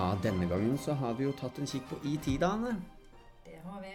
Ja, 0.00 0.16
denne 0.22 0.46
gangen 0.48 0.78
så 0.80 0.94
har 0.96 1.12
vi 1.18 1.26
jo 1.26 1.32
tatt 1.36 1.58
en 1.60 1.68
kikk 1.68 1.82
på 1.90 1.98
ET, 2.08 2.24
da, 2.40 2.54
Anne. 2.54 2.70
Det 3.44 3.58
har 3.60 3.82
vi. 3.84 3.90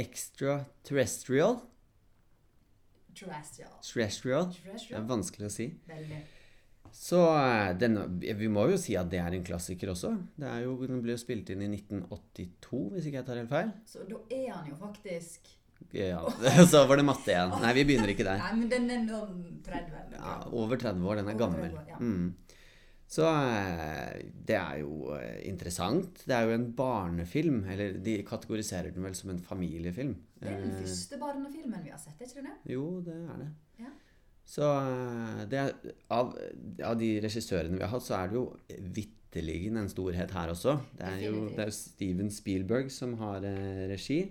Extraterrestrial. 0.00 1.58
Terrestrial. 3.12 3.74
Terrestrial. 3.84 4.46
Det 4.54 4.96
er 4.96 5.04
vanskelig 5.10 5.50
å 5.50 5.52
si. 5.52 5.66
Veldig. 5.90 6.20
Så 6.96 7.20
eh, 7.34 7.74
denne, 7.76 8.06
vi 8.40 8.48
må 8.48 8.64
jo 8.72 8.78
si 8.80 8.96
at 8.96 9.10
det 9.12 9.20
er 9.20 9.36
en 9.36 9.44
klassiker 9.44 9.92
også. 9.92 10.14
Det 10.40 10.48
er 10.48 10.62
jo, 10.64 10.78
den 10.88 11.02
ble 11.04 11.12
jo 11.12 11.20
spilt 11.20 11.52
inn 11.52 11.66
i 11.66 11.68
1982, 11.74 12.80
hvis 12.94 13.10
ikke 13.10 13.20
jeg 13.20 13.28
tar 13.28 13.40
helt 13.42 13.52
feil. 13.52 13.74
Så 13.90 14.06
da 14.08 14.22
er 14.38 14.46
han 14.54 14.70
jo 14.70 14.78
faktisk 14.80 15.52
Ja, 15.92 16.22
Så 16.72 16.86
var 16.88 16.96
det 16.96 17.04
matte 17.04 17.34
igjen. 17.34 17.52
Nei, 17.60 17.74
vi 17.76 17.84
begynner 17.90 18.14
ikke 18.14 18.24
der. 18.30 18.40
Nei, 18.46 18.54
men 18.62 18.72
den 18.72 18.88
er 18.96 19.04
noen 19.10 19.60
30 19.68 19.92
år. 20.00 20.08
Ja, 20.16 20.38
over 20.56 20.80
30 20.80 21.04
år. 21.04 21.20
Den 21.20 21.30
er 21.34 21.38
gammel. 21.44 21.68
30 21.68 21.82
år, 21.82 21.92
ja. 21.92 22.00
Mm. 22.00 22.32
Så 23.10 23.26
eh, 23.28 24.24
det 24.48 24.56
er 24.58 24.78
jo 24.80 25.12
eh, 25.14 25.42
interessant. 25.48 26.24
Det 26.26 26.34
er 26.34 26.48
jo 26.48 26.54
en 26.56 26.70
barnefilm. 26.76 27.60
Eller 27.70 27.98
de 28.02 28.16
kategoriserer 28.26 28.94
den 28.94 29.04
vel 29.06 29.14
som 29.18 29.30
en 29.30 29.42
familiefilm. 29.42 30.16
Det 30.40 30.48
er 30.50 30.62
den 30.62 30.72
Eh, 30.72 30.80
første 30.82 31.18
barnefilmen 31.20 31.84
vi 31.84 31.92
har 31.92 32.00
sett, 32.00 32.16
er 32.20 32.30
ikke 32.30 32.46
det? 32.46 32.56
Jo, 32.74 32.86
det 33.04 33.14
er 33.14 33.42
det. 33.44 33.50
Ja. 33.84 33.92
Så 34.44 34.70
det 35.48 35.60
er, 35.60 35.92
av, 36.12 36.34
av 36.84 36.96
de 37.00 37.10
regissørene 37.24 37.78
vi 37.78 37.84
har 37.84 37.92
hatt, 37.94 38.04
så 38.04 38.18
er 38.18 38.28
det 38.32 38.36
jo 38.36 38.46
vitterlig 38.98 39.60
en 39.70 39.88
storhet 39.88 40.34
her 40.36 40.52
også. 40.52 40.76
Det 40.98 41.06
er 41.08 41.22
jo 41.24 41.46
det 41.54 41.64
er 41.64 41.72
Steven 41.76 42.32
Spielberg 42.32 42.90
som 42.92 43.14
har 43.22 43.46
eh, 43.48 43.84
regi. 43.92 44.22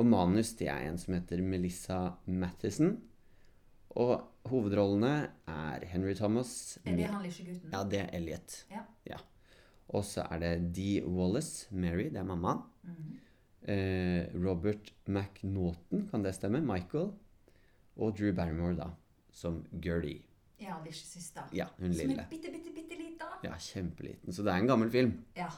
Og 0.00 0.06
manus 0.08 0.54
det 0.56 0.70
er 0.72 0.86
en 0.88 0.96
som 1.00 1.12
heter 1.16 1.42
Melissa 1.44 1.98
Mathison. 2.26 2.94
Og 4.00 4.14
hovedrollene 4.48 5.30
er 5.48 5.84
Henry 5.92 6.14
Thomas. 6.18 6.78
Er 6.84 6.96
det 6.96 7.06
han 7.10 7.22
lille 7.22 7.44
gutten? 7.52 7.70
Ja, 7.72 7.82
det 7.84 8.00
er 8.00 8.10
Elliot. 8.18 8.56
Ja. 8.70 9.18
Og 9.92 10.04
så 10.08 10.24
er 10.30 10.38
det 10.40 10.52
Dee 10.76 11.02
Wallace, 11.04 11.66
Mary, 11.74 12.06
det 12.08 12.16
er 12.22 12.24
mammaen. 12.24 12.62
Mhm. 12.82 13.18
Eh, 13.68 14.24
Robert 14.34 14.92
McNaughton, 15.06 16.08
kan 16.10 16.22
det 16.24 16.34
stemme? 16.34 16.60
Michael. 16.64 17.12
Og 17.96 18.16
Drew 18.18 18.32
Barrymore, 18.34 18.74
da, 18.76 18.86
som 19.30 19.60
Gertie. 19.82 20.22
Ja, 20.60 20.78
lille 20.84 20.96
søster. 20.96 21.42
Ja, 21.52 21.66
hun 21.78 21.92
Som 21.92 22.08
lille. 22.08 22.22
er 22.22 22.28
bitte, 22.30 22.50
bitte, 22.50 22.72
bitte 22.74 22.96
lita. 22.98 23.28
Ja, 23.44 23.52
kjempeliten. 23.58 24.32
Så 24.32 24.42
det 24.42 24.52
er 24.54 24.56
en 24.62 24.66
gammel 24.70 24.90
film. 24.90 25.12
Ja. 25.36 25.48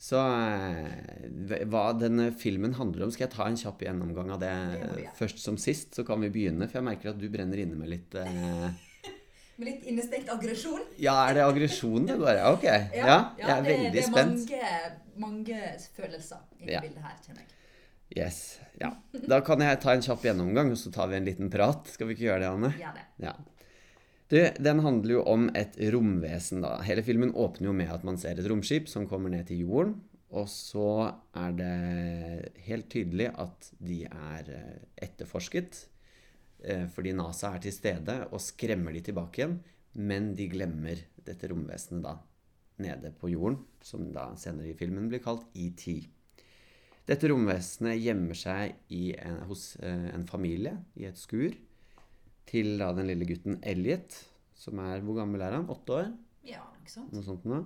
Så 0.00 0.16
eh, 0.16 1.64
hva 1.68 1.90
denne 2.00 2.30
filmen 2.40 2.72
handler 2.78 3.04
om, 3.04 3.10
skal 3.12 3.26
jeg 3.26 3.34
ta 3.34 3.46
en 3.50 3.58
kjapp 3.60 3.82
gjennomgang 3.84 4.30
av 4.32 4.38
det, 4.40 4.52
Det 4.96 5.10
først 5.18 5.42
som 5.44 5.58
sist. 5.60 5.92
Så 5.98 6.06
kan 6.08 6.22
vi 6.24 6.30
begynne, 6.32 6.68
for 6.70 6.80
jeg 6.80 6.86
merker 6.86 7.10
at 7.12 7.18
du 7.20 7.26
brenner 7.28 7.60
inne 7.60 7.76
med 7.76 7.92
litt 7.92 8.16
eh, 8.16 8.70
Med 9.60 9.66
litt 9.68 9.84
innestekt 9.92 10.30
aggresjon. 10.32 10.80
Ja, 10.96 11.18
er 11.28 11.36
det 11.36 11.44
aggresjon 11.44 12.06
det 12.08 12.16
går? 12.22 12.32
i? 12.32 12.44
ok. 12.54 12.64
Ja, 12.96 13.18
jeg 13.36 13.50
er 13.52 13.60
det, 13.60 13.74
veldig 13.74 13.92
det 13.92 14.00
er 14.00 14.08
spent. 14.08 14.48
mange, 14.48 14.90
mange 15.26 15.60
følelser 15.98 16.40
i 16.64 16.72
Ja. 16.72 16.80
bildet 16.80 17.04
her, 17.04 17.16
kjenner 17.26 17.44
jeg. 17.44 17.56
Yes. 18.16 18.38
Ja. 18.80 18.88
Da 19.30 19.36
kan 19.46 19.60
jeg 19.62 19.78
ta 19.84 19.92
en 19.94 20.00
kjapp 20.02 20.24
gjennomgang, 20.26 20.72
og 20.72 20.80
så 20.80 20.90
tar 20.90 21.12
vi 21.12 21.20
en 21.20 21.28
liten 21.28 21.52
prat. 21.52 21.92
Skal 21.92 22.08
vi 22.08 22.16
ikke 22.16 22.24
gjøre 22.30 22.40
det, 22.42 22.48
Anne? 22.56 22.72
Gjør 22.80 22.96
det. 22.96 23.04
Ja. 23.22 23.36
Du, 24.30 24.38
den 24.62 24.78
handler 24.84 25.16
jo 25.16 25.22
om 25.26 25.48
et 25.58 25.74
romvesen, 25.90 26.60
da. 26.62 26.76
Hele 26.86 27.02
filmen 27.02 27.32
åpner 27.34 27.66
jo 27.66 27.74
med 27.74 27.90
at 27.90 28.04
man 28.06 28.18
ser 28.20 28.38
et 28.38 28.46
romskip 28.46 28.86
som 28.86 29.08
kommer 29.10 29.32
ned 29.32 29.48
til 29.48 29.64
jorden. 29.64 29.96
Og 30.30 30.46
så 30.46 31.10
er 31.34 31.56
det 31.58 32.60
helt 32.68 32.86
tydelig 32.92 33.26
at 33.42 33.72
de 33.82 34.04
er 34.06 34.52
eh, 34.54 34.76
etterforsket. 35.02 35.80
eh, 36.62 36.84
Fordi 36.86 37.12
NASA 37.18 37.50
er 37.56 37.64
til 37.64 37.74
stede 37.74 38.16
og 38.30 38.38
skremmer 38.38 38.94
de 38.94 39.02
tilbake 39.08 39.42
igjen. 39.42 39.56
Men 39.98 40.36
de 40.38 40.46
glemmer 40.52 41.02
dette 41.26 41.50
romvesenet 41.50 42.04
da 42.04 42.14
nede 42.80 43.10
på 43.10 43.32
jorden, 43.32 43.58
som 43.82 44.12
da 44.14 44.28
senere 44.38 44.70
i 44.70 44.76
filmen 44.78 45.10
blir 45.10 45.24
kalt 45.24 45.42
ET. 45.58 45.82
Dette 47.10 47.32
romvesenet 47.32 47.98
gjemmer 47.98 48.38
seg 48.38 48.78
en, 48.94 49.42
hos 49.50 49.74
eh, 49.82 50.06
en 50.14 50.28
familie 50.30 50.76
i 50.94 51.10
et 51.10 51.18
skur 51.18 51.50
til 52.50 52.74
da 52.80 52.90
den 52.96 53.08
lille 53.10 53.28
gutten 53.28 53.60
Elliot, 53.62 54.16
som 54.58 54.80
er 54.82 55.00
Hvor 55.04 55.20
gammel 55.22 55.42
er 55.44 55.56
han? 55.56 55.68
Åtte 55.72 55.96
år? 55.96 56.10
Ja, 56.46 56.64
ikke 56.80 56.92
sant? 56.92 57.12
Noe 57.14 57.24
sånt 57.24 57.46
noe. 57.48 57.64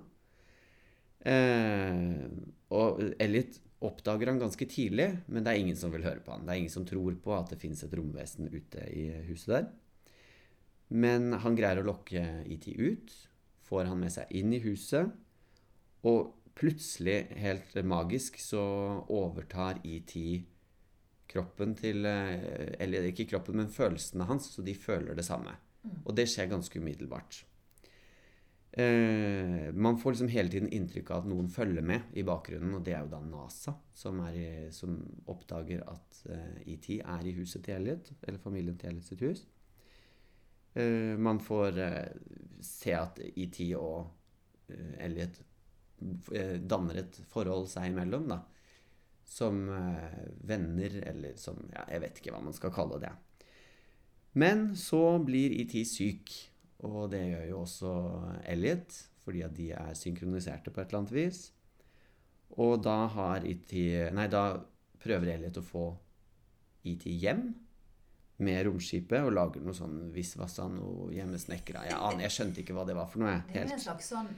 Eh, 1.25 2.27
og 2.75 3.01
Elliot 3.21 3.59
oppdager 3.85 4.29
han 4.31 4.39
ganske 4.41 4.67
tidlig, 4.69 5.09
men 5.27 5.43
det 5.43 5.51
er 5.51 5.61
ingen 5.61 5.77
som 5.79 5.91
vil 5.93 6.05
høre 6.05 6.23
på 6.23 6.33
han. 6.33 6.45
Det 6.45 6.53
er 6.53 6.61
ingen 6.61 6.73
som 6.73 6.85
tror 6.87 7.17
på 7.21 7.33
at 7.35 7.51
det 7.51 7.59
fins 7.61 7.83
et 7.85 7.93
romvesen 7.97 8.49
ute 8.53 8.85
i 8.93 9.09
huset 9.29 9.51
der. 9.51 9.67
Men 10.93 11.33
han 11.41 11.57
greier 11.57 11.81
å 11.81 11.87
lokke 11.87 12.23
ET 12.45 12.67
ut, 12.69 13.13
får 13.65 13.89
han 13.89 14.01
med 14.01 14.13
seg 14.13 14.31
inn 14.37 14.53
i 14.53 14.61
huset, 14.63 15.09
og 16.05 16.35
plutselig, 16.55 17.25
helt 17.41 17.73
magisk, 17.83 18.37
så 18.39 18.61
overtar 19.11 19.81
ET 19.83 20.13
kroppen 21.31 21.73
til 21.77 22.05
eh, 22.05 22.75
Eller 22.79 23.09
ikke 23.09 23.27
kroppen, 23.29 23.57
men 23.61 23.73
følelsene 23.73 24.27
hans, 24.29 24.51
så 24.53 24.65
de 24.65 24.75
føler 24.77 25.17
det 25.17 25.25
samme. 25.27 25.55
Og 26.03 26.15
det 26.17 26.27
skjer 26.29 26.49
ganske 26.49 26.79
umiddelbart. 26.79 27.43
Eh, 28.77 29.73
man 29.73 29.97
får 29.97 30.11
liksom 30.11 30.27
hele 30.27 30.51
tiden 30.51 30.71
inntrykk 30.73 31.11
av 31.11 31.21
at 31.23 31.29
noen 31.31 31.47
følger 31.47 31.85
med 31.85 32.15
i 32.17 32.25
bakgrunnen, 32.27 32.73
og 32.75 32.83
det 32.83 32.95
er 32.97 33.05
jo 33.05 33.11
da 33.13 33.21
NASA 33.23 33.71
som, 33.95 34.19
er 34.25 34.35
i, 34.35 34.49
som 34.75 34.97
oppdager 35.31 35.85
at 35.87 36.19
eh, 36.27 36.73
ET 36.73 36.89
er 36.97 37.23
i 37.23 37.35
huset 37.37 37.63
til 37.63 37.77
Elliot, 37.77 38.11
eller 38.27 38.41
familien 38.43 38.75
til 38.75 38.91
Elliot 38.91 39.07
sitt 39.07 39.23
hus. 39.23 39.45
Eh, 40.75 41.15
man 41.15 41.39
får 41.39 41.79
eh, 41.85 42.19
se 42.59 42.91
at 42.99 43.21
ET 43.31 43.61
og 43.79 44.11
eh, 44.67 44.97
Elliot 45.07 45.39
eh, 46.35 46.57
danner 46.59 46.99
et 47.05 47.21
forhold 47.31 47.69
seg 47.71 47.93
imellom, 47.93 48.27
da. 48.33 48.41
Som 49.25 49.65
eh, 49.73 50.19
venner, 50.45 50.99
eller 51.09 51.37
som 51.41 51.57
Ja, 51.73 51.85
jeg 51.91 52.03
vet 52.05 52.21
ikke 52.21 52.35
hva 52.35 52.43
man 52.45 52.55
skal 52.55 52.73
kalle 52.75 52.99
det. 53.01 53.11
Men 54.35 54.73
så 54.77 55.17
blir 55.23 55.55
ET 55.61 55.73
syk. 55.87 56.33
Og 56.85 57.09
det 57.09 57.23
gjør 57.23 57.45
jo 57.49 57.59
også 57.63 57.91
Elliot, 58.51 58.97
fordi 59.25 59.41
at 59.45 59.53
de 59.57 59.69
er 59.73 59.93
synkroniserte 59.97 60.73
på 60.73 60.81
et 60.81 60.91
eller 60.91 61.05
annet 61.05 61.15
vis. 61.15 61.39
Og 62.61 62.77
da 62.85 62.97
har 63.15 63.47
ET 63.47 63.71
Nei, 64.13 64.27
da 64.29 64.59
prøver 65.01 65.33
Elliot 65.33 65.61
å 65.61 65.65
få 65.65 65.85
ET 66.85 67.07
hjem 67.09 67.47
med 68.45 68.65
romskipet 68.67 69.23
og 69.23 69.33
lager 69.33 69.63
noe 69.63 69.75
sånn 69.75 70.09
visvassa, 70.13 70.67
noe 70.69 71.07
hjemmesnekra. 71.15 71.85
Jeg 71.87 71.95
aner, 71.95 72.25
jeg 72.27 72.35
skjønte 72.35 72.61
ikke 72.61 72.75
hva 72.75 72.83
det 72.87 72.97
var 72.97 73.07
for 73.11 73.23
noe. 73.23 73.37
Det 73.47 73.61
er 73.61 73.71
en 73.71 73.81
slags 73.81 74.11
sånn 74.11 74.29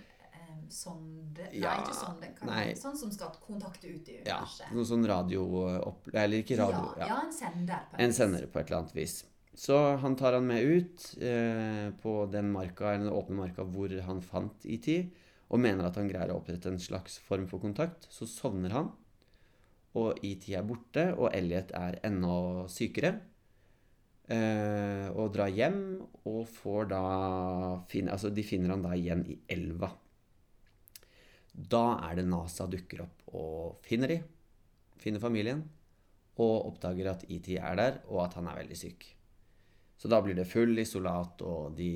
eh, 0.63 0.69
sonde 0.73 1.45
Nei, 1.51 1.59
Ja, 1.61 1.75
ikke. 1.83 2.33
Hva 2.41 2.45
nei. 2.49 2.65
Sånn 2.75 2.97
som 2.97 3.11
skal 3.11 3.29
kontakte 3.43 3.87
ut 3.93 4.09
i 4.09 4.17
Ja, 4.25 4.39
universet. 4.41 4.71
noe 4.75 4.85
sånn 4.85 5.05
radioopp... 5.07 6.07
Eller 6.13 6.43
ikke 6.43 6.57
radio. 6.59 6.93
ja, 6.99 7.07
ja, 7.07 7.21
en 7.25 7.33
sender. 7.33 7.87
på 7.91 7.99
En 7.99 8.07
vis. 8.11 8.17
sender 8.17 8.47
på 8.47 8.59
et 8.59 8.67
eller 8.71 8.79
annet 8.81 8.95
vis. 8.95 9.17
Så 9.57 9.77
han 9.97 10.15
tar 10.15 10.33
han 10.37 10.45
med 10.45 10.61
ut 10.63 11.07
eh, 11.21 11.89
på 12.01 12.11
den 12.31 12.51
marka, 12.53 12.91
eller 12.93 13.05
den 13.07 13.13
åpne 13.17 13.35
marka 13.39 13.63
hvor 13.65 13.89
han 14.05 14.21
fant 14.21 14.65
IT, 14.69 14.91
og 15.49 15.59
mener 15.63 15.87
at 15.87 15.95
han 15.95 16.07
greier 16.11 16.29
å 16.33 16.41
opprette 16.41 16.69
en 16.69 16.77
slags 16.79 17.17
form 17.23 17.47
for 17.47 17.59
kontakt. 17.63 18.05
Så 18.11 18.27
sovner 18.29 18.69
han, 18.75 18.91
og 19.97 20.19
IT 20.21 20.49
er 20.53 20.61
borte, 20.67 21.07
og 21.17 21.31
Elliot 21.33 21.71
er 21.73 21.97
enda 22.05 22.67
sykere. 22.69 23.15
Eh, 24.29 25.07
og 25.15 25.31
drar 25.33 25.47
hjem, 25.55 25.77
og 26.27 26.41
får 26.51 26.89
da 26.91 27.01
finne, 27.87 28.11
Altså, 28.11 28.29
de 28.29 28.43
finner 28.43 28.73
han 28.75 28.83
da 28.83 28.91
igjen 28.93 29.23
i 29.31 29.37
elva. 29.55 29.89
Da 31.57 31.97
er 32.05 32.19
det 32.19 32.27
NASA 32.29 32.67
dukker 32.69 33.01
opp 33.07 33.29
og 33.33 33.79
finner 33.85 34.13
de, 34.13 34.21
finner 35.01 35.21
familien, 35.23 35.63
og 36.37 36.67
oppdager 36.69 37.09
at 37.09 37.23
ET 37.33 37.47
er 37.57 37.79
der, 37.79 38.01
og 38.11 38.27
at 38.27 38.37
han 38.37 38.49
er 38.49 38.59
veldig 38.59 38.77
syk. 38.77 39.07
Så 39.97 40.09
da 40.11 40.19
blir 40.21 40.37
det 40.37 40.45
full 40.45 40.77
isolat, 40.77 41.41
og 41.41 41.73
de, 41.77 41.89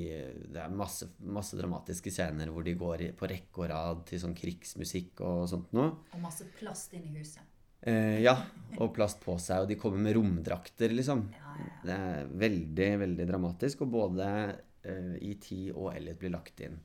det 0.50 0.58
er 0.58 0.74
masse, 0.74 1.06
masse 1.22 1.54
dramatiske 1.54 2.10
scener 2.10 2.50
hvor 2.50 2.66
de 2.66 2.74
går 2.74 3.04
på 3.18 3.28
rekke 3.30 3.62
og 3.62 3.70
rad 3.70 4.02
til 4.08 4.18
sånn 4.24 4.34
krigsmusikk 4.34 5.22
og 5.22 5.44
sånt 5.52 5.70
noe. 5.76 5.92
Og 6.10 6.24
masse 6.24 6.48
plast 6.58 6.96
inni 6.98 7.14
i 7.14 7.22
huset. 7.22 7.46
Eh, 7.82 8.18
ja, 8.22 8.34
og 8.78 8.90
plast 8.94 9.22
på 9.22 9.36
seg, 9.42 9.62
og 9.62 9.70
de 9.70 9.78
kommer 9.78 10.02
med 10.02 10.16
romdrakter, 10.18 10.90
liksom. 10.94 11.28
Ja, 11.38 11.54
ja, 11.54 11.62
ja. 11.62 11.78
Det 11.86 11.96
er 12.10 12.36
veldig, 12.42 12.90
veldig 13.06 13.30
dramatisk, 13.30 13.86
og 13.86 13.94
både 13.94 14.28
eh, 14.50 15.16
ET 15.30 15.48
og 15.76 15.92
Elliot 15.94 16.18
blir 16.18 16.34
lagt 16.34 16.62
inn 16.66 16.78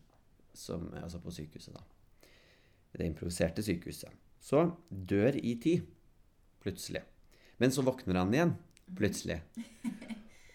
som, 0.54 0.90
altså 1.02 1.22
på 1.22 1.34
sykehuset, 1.34 1.74
da. 1.74 1.97
Det 2.94 3.06
improviserte 3.06 3.64
sykehuset. 3.66 4.14
Så 4.40 4.64
dør 4.90 5.36
ET 5.42 5.66
plutselig. 6.64 7.04
Men 7.58 7.74
så 7.74 7.84
våkner 7.86 8.22
han 8.22 8.34
igjen 8.34 8.54
plutselig. 8.98 9.42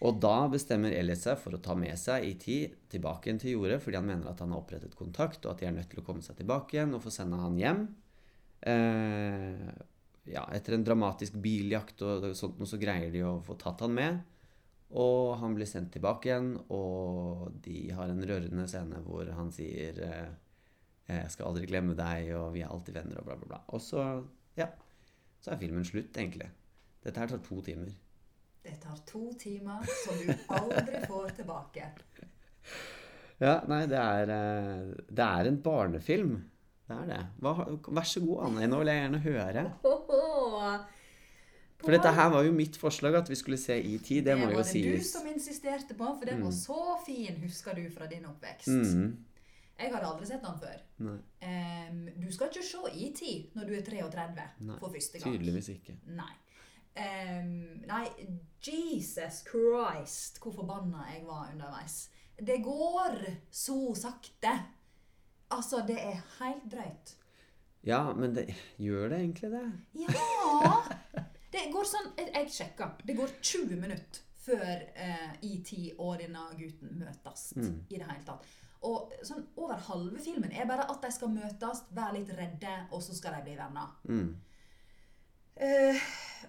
Og 0.03 0.19
da 0.19 0.49
bestemmer 0.51 0.91
Elliot 0.95 1.21
seg 1.21 1.39
for 1.39 1.55
å 1.55 1.61
ta 1.63 1.75
med 1.79 1.95
seg 1.99 2.25
ET 2.27 2.45
tilbake 2.91 3.29
igjen 3.29 3.39
til 3.39 3.55
jordet, 3.55 3.79
fordi 3.83 3.99
han 3.99 4.09
mener 4.09 4.31
at 4.31 4.41
han 4.43 4.51
har 4.51 4.63
opprettet 4.63 4.97
kontakt, 4.99 5.45
og 5.45 5.53
at 5.53 5.61
de 5.61 5.69
er 5.69 5.75
nødt 5.77 5.89
til 5.93 6.01
å 6.01 6.05
komme 6.07 6.25
seg 6.25 6.41
tilbake 6.41 6.75
igjen 6.75 6.95
og 6.97 7.03
få 7.05 7.13
sende 7.13 7.39
han 7.39 7.59
hjem. 7.59 7.85
Eh, 8.67 9.71
ja, 10.33 10.43
etter 10.55 10.75
en 10.75 10.85
dramatisk 10.87 11.37
biljakt 11.43 12.03
og 12.03 12.29
sånt 12.35 12.59
noe, 12.59 12.67
så 12.67 12.79
greier 12.81 13.11
de 13.13 13.23
å 13.27 13.37
få 13.43 13.55
tatt 13.59 13.83
han 13.85 13.95
med. 13.95 14.21
Og 14.99 15.37
han 15.41 15.55
blir 15.55 15.67
sendt 15.69 15.95
tilbake 15.95 16.29
igjen, 16.29 16.51
og 16.75 17.55
de 17.65 17.87
har 17.95 18.11
en 18.11 18.27
rørende 18.27 18.67
scene 18.69 18.99
hvor 19.07 19.31
han 19.33 19.49
sier 19.55 20.03
eh, 20.03 20.33
'Jeg 21.07 21.31
skal 21.31 21.45
aldri 21.45 21.65
glemme 21.65 21.95
deg', 21.95 22.31
og 22.35 22.53
'Vi 22.53 22.61
er 22.61 22.71
alltid 22.71 22.93
venner', 22.93 23.19
og 23.19 23.25
bla, 23.25 23.35
bla, 23.35 23.47
bla. 23.47 23.59
Og 23.67 23.81
så, 23.81 24.23
ja, 24.57 24.67
så 25.41 25.51
er 25.51 25.57
filmen 25.57 25.85
slutt, 25.85 26.17
egentlig. 26.17 26.49
Dette 27.03 27.19
her 27.19 27.27
tar 27.27 27.43
to 27.43 27.61
timer. 27.61 27.91
Det 28.63 28.79
tar 28.79 28.97
to 29.05 29.33
timer 29.39 29.83
som 30.05 30.15
du 30.21 30.33
aldri 30.49 31.05
får 31.07 31.35
tilbake. 31.41 31.91
Ja, 33.41 33.57
nei, 33.67 33.81
det 33.91 33.97
er, 33.97 34.29
eh, 34.31 34.93
det 35.09 35.23
er 35.25 35.47
en 35.49 35.57
barnefilm. 35.59 36.35
Det 36.87 36.95
er 36.95 37.07
det. 37.09 37.21
Hva, 37.43 37.53
vær 37.89 38.05
så 38.07 38.21
god, 38.23 38.45
Anne. 38.45 38.67
Nå 38.69 38.79
vil 38.79 38.91
jeg 38.91 39.01
gjerne 39.01 39.19
høre. 39.23 39.63
For 41.83 41.91
dette 41.91 42.13
her 42.15 42.29
var 42.31 42.45
jo 42.47 42.53
mitt 42.55 42.77
forslag, 42.79 43.17
at 43.19 43.27
vi 43.27 43.35
skulle 43.35 43.59
se 43.59 43.75
ET. 43.75 44.07
Det, 44.07 44.21
det 44.29 44.37
må 44.39 44.47
jo 44.53 44.61
var 44.61 44.69
det 44.69 44.83
du 44.95 45.03
som 45.03 45.27
insisterte 45.27 45.97
på, 45.97 46.07
for 46.07 46.29
den 46.29 46.45
var 46.45 46.55
så 46.55 46.97
fin, 47.03 47.35
husker 47.43 47.75
du, 47.75 47.83
fra 47.91 48.07
din 48.07 48.23
oppvekst. 48.29 48.95
Mm. 48.95 49.09
Jeg 49.79 49.91
hadde 49.93 50.05
aldri 50.07 50.25
sett 50.29 50.43
den 50.45 50.59
før. 50.61 50.81
Em, 51.41 52.03
du 52.21 52.27
skal 52.31 52.47
ikke 52.51 52.63
se 52.63 52.77
ET 52.93 53.21
når 53.55 53.65
du 53.67 53.73
er 53.73 53.81
33 53.87 54.45
Nei, 54.67 54.77
for 54.79 54.93
første 54.93 55.19
gang. 55.19 55.33
tydeligvis 55.33 55.69
ikke. 55.73 55.95
Nei. 56.13 56.31
Um, 56.93 57.81
nei, 57.89 58.03
Jesus 58.63 59.41
Christ, 59.47 60.37
hvor 60.43 60.53
forbanna 60.53 61.07
jeg 61.09 61.23
var 61.25 61.49
underveis. 61.51 62.09
Det 62.37 62.59
går 62.63 63.17
så 63.51 63.79
sakte. 63.97 64.53
Altså, 65.51 65.81
det 65.87 65.97
er 65.99 66.21
helt 66.39 66.69
drøyt. 66.71 67.15
Ja, 67.83 68.13
men 68.13 68.35
det, 68.37 68.45
gjør 68.79 69.09
det 69.09 69.19
egentlig 69.23 69.49
det? 69.51 69.65
Ja! 70.05 70.77
Det 71.53 71.65
går 71.73 71.85
sånn 71.85 72.07
Jeg, 72.17 72.47
sjekka. 72.49 72.91
Det 73.05 73.13
går 73.17 73.33
20 73.41 73.75
minutter 73.81 74.21
før 74.43 74.71
eh, 74.95 75.33
ET 75.45 75.69
og 76.01 76.17
denne 76.19 76.45
gutten 76.57 76.95
møtes 76.99 77.53
Mm. 77.55 77.75
i 77.89 77.97
det 77.99 78.07
hele 78.09 78.23
tatt. 78.27 78.47
Og 78.83 79.13
sånn 79.23 79.45
over 79.55 79.79
halve 79.87 80.19
filmen 80.23 80.51
er 80.51 80.67
bare 80.67 80.87
at 80.91 81.05
de 81.05 81.11
skal 81.15 81.31
møtes, 81.31 81.85
være 81.95 82.17
litt 82.17 82.33
redde, 82.35 82.73
og 82.91 83.03
så 83.05 83.15
skal 83.15 83.37
de 83.37 83.45
bli 83.45 83.55
venner. 83.59 83.93
Mm. 84.09 84.33
Uh, 85.53 86.05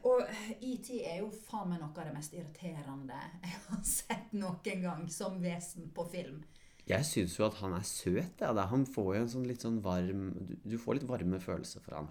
og 0.08 0.22
ET 0.64 0.88
er 0.96 1.20
jo 1.20 1.28
faen 1.44 1.69
meg 1.70 1.82
noe 1.82 1.92
av 1.92 2.08
det 2.08 2.14
mest 2.14 2.32
irriterende 2.32 3.19
jeg 3.44 3.58
har 3.66 3.82
sett 3.84 4.32
noen 4.32 4.84
gang 4.84 5.02
som 5.12 5.36
vesen 5.42 5.90
på 5.94 6.06
film. 6.12 6.42
Jeg 6.88 7.06
syns 7.08 7.38
jo 7.38 7.46
at 7.46 7.56
han 7.62 7.72
er 7.76 7.84
søt. 7.88 8.42
Ja. 8.42 8.52
Han 8.69 8.84
får 8.88 9.10
jo 9.14 9.20
en 9.22 9.31
sånn 9.32 9.46
litt 9.48 9.64
sånn 9.64 9.78
varm 9.84 10.26
du, 10.64 10.76
får 10.81 10.98
litt 10.98 11.08
varme 11.08 11.40
følelser 11.40 11.84
for 11.84 11.96
han. 11.96 12.10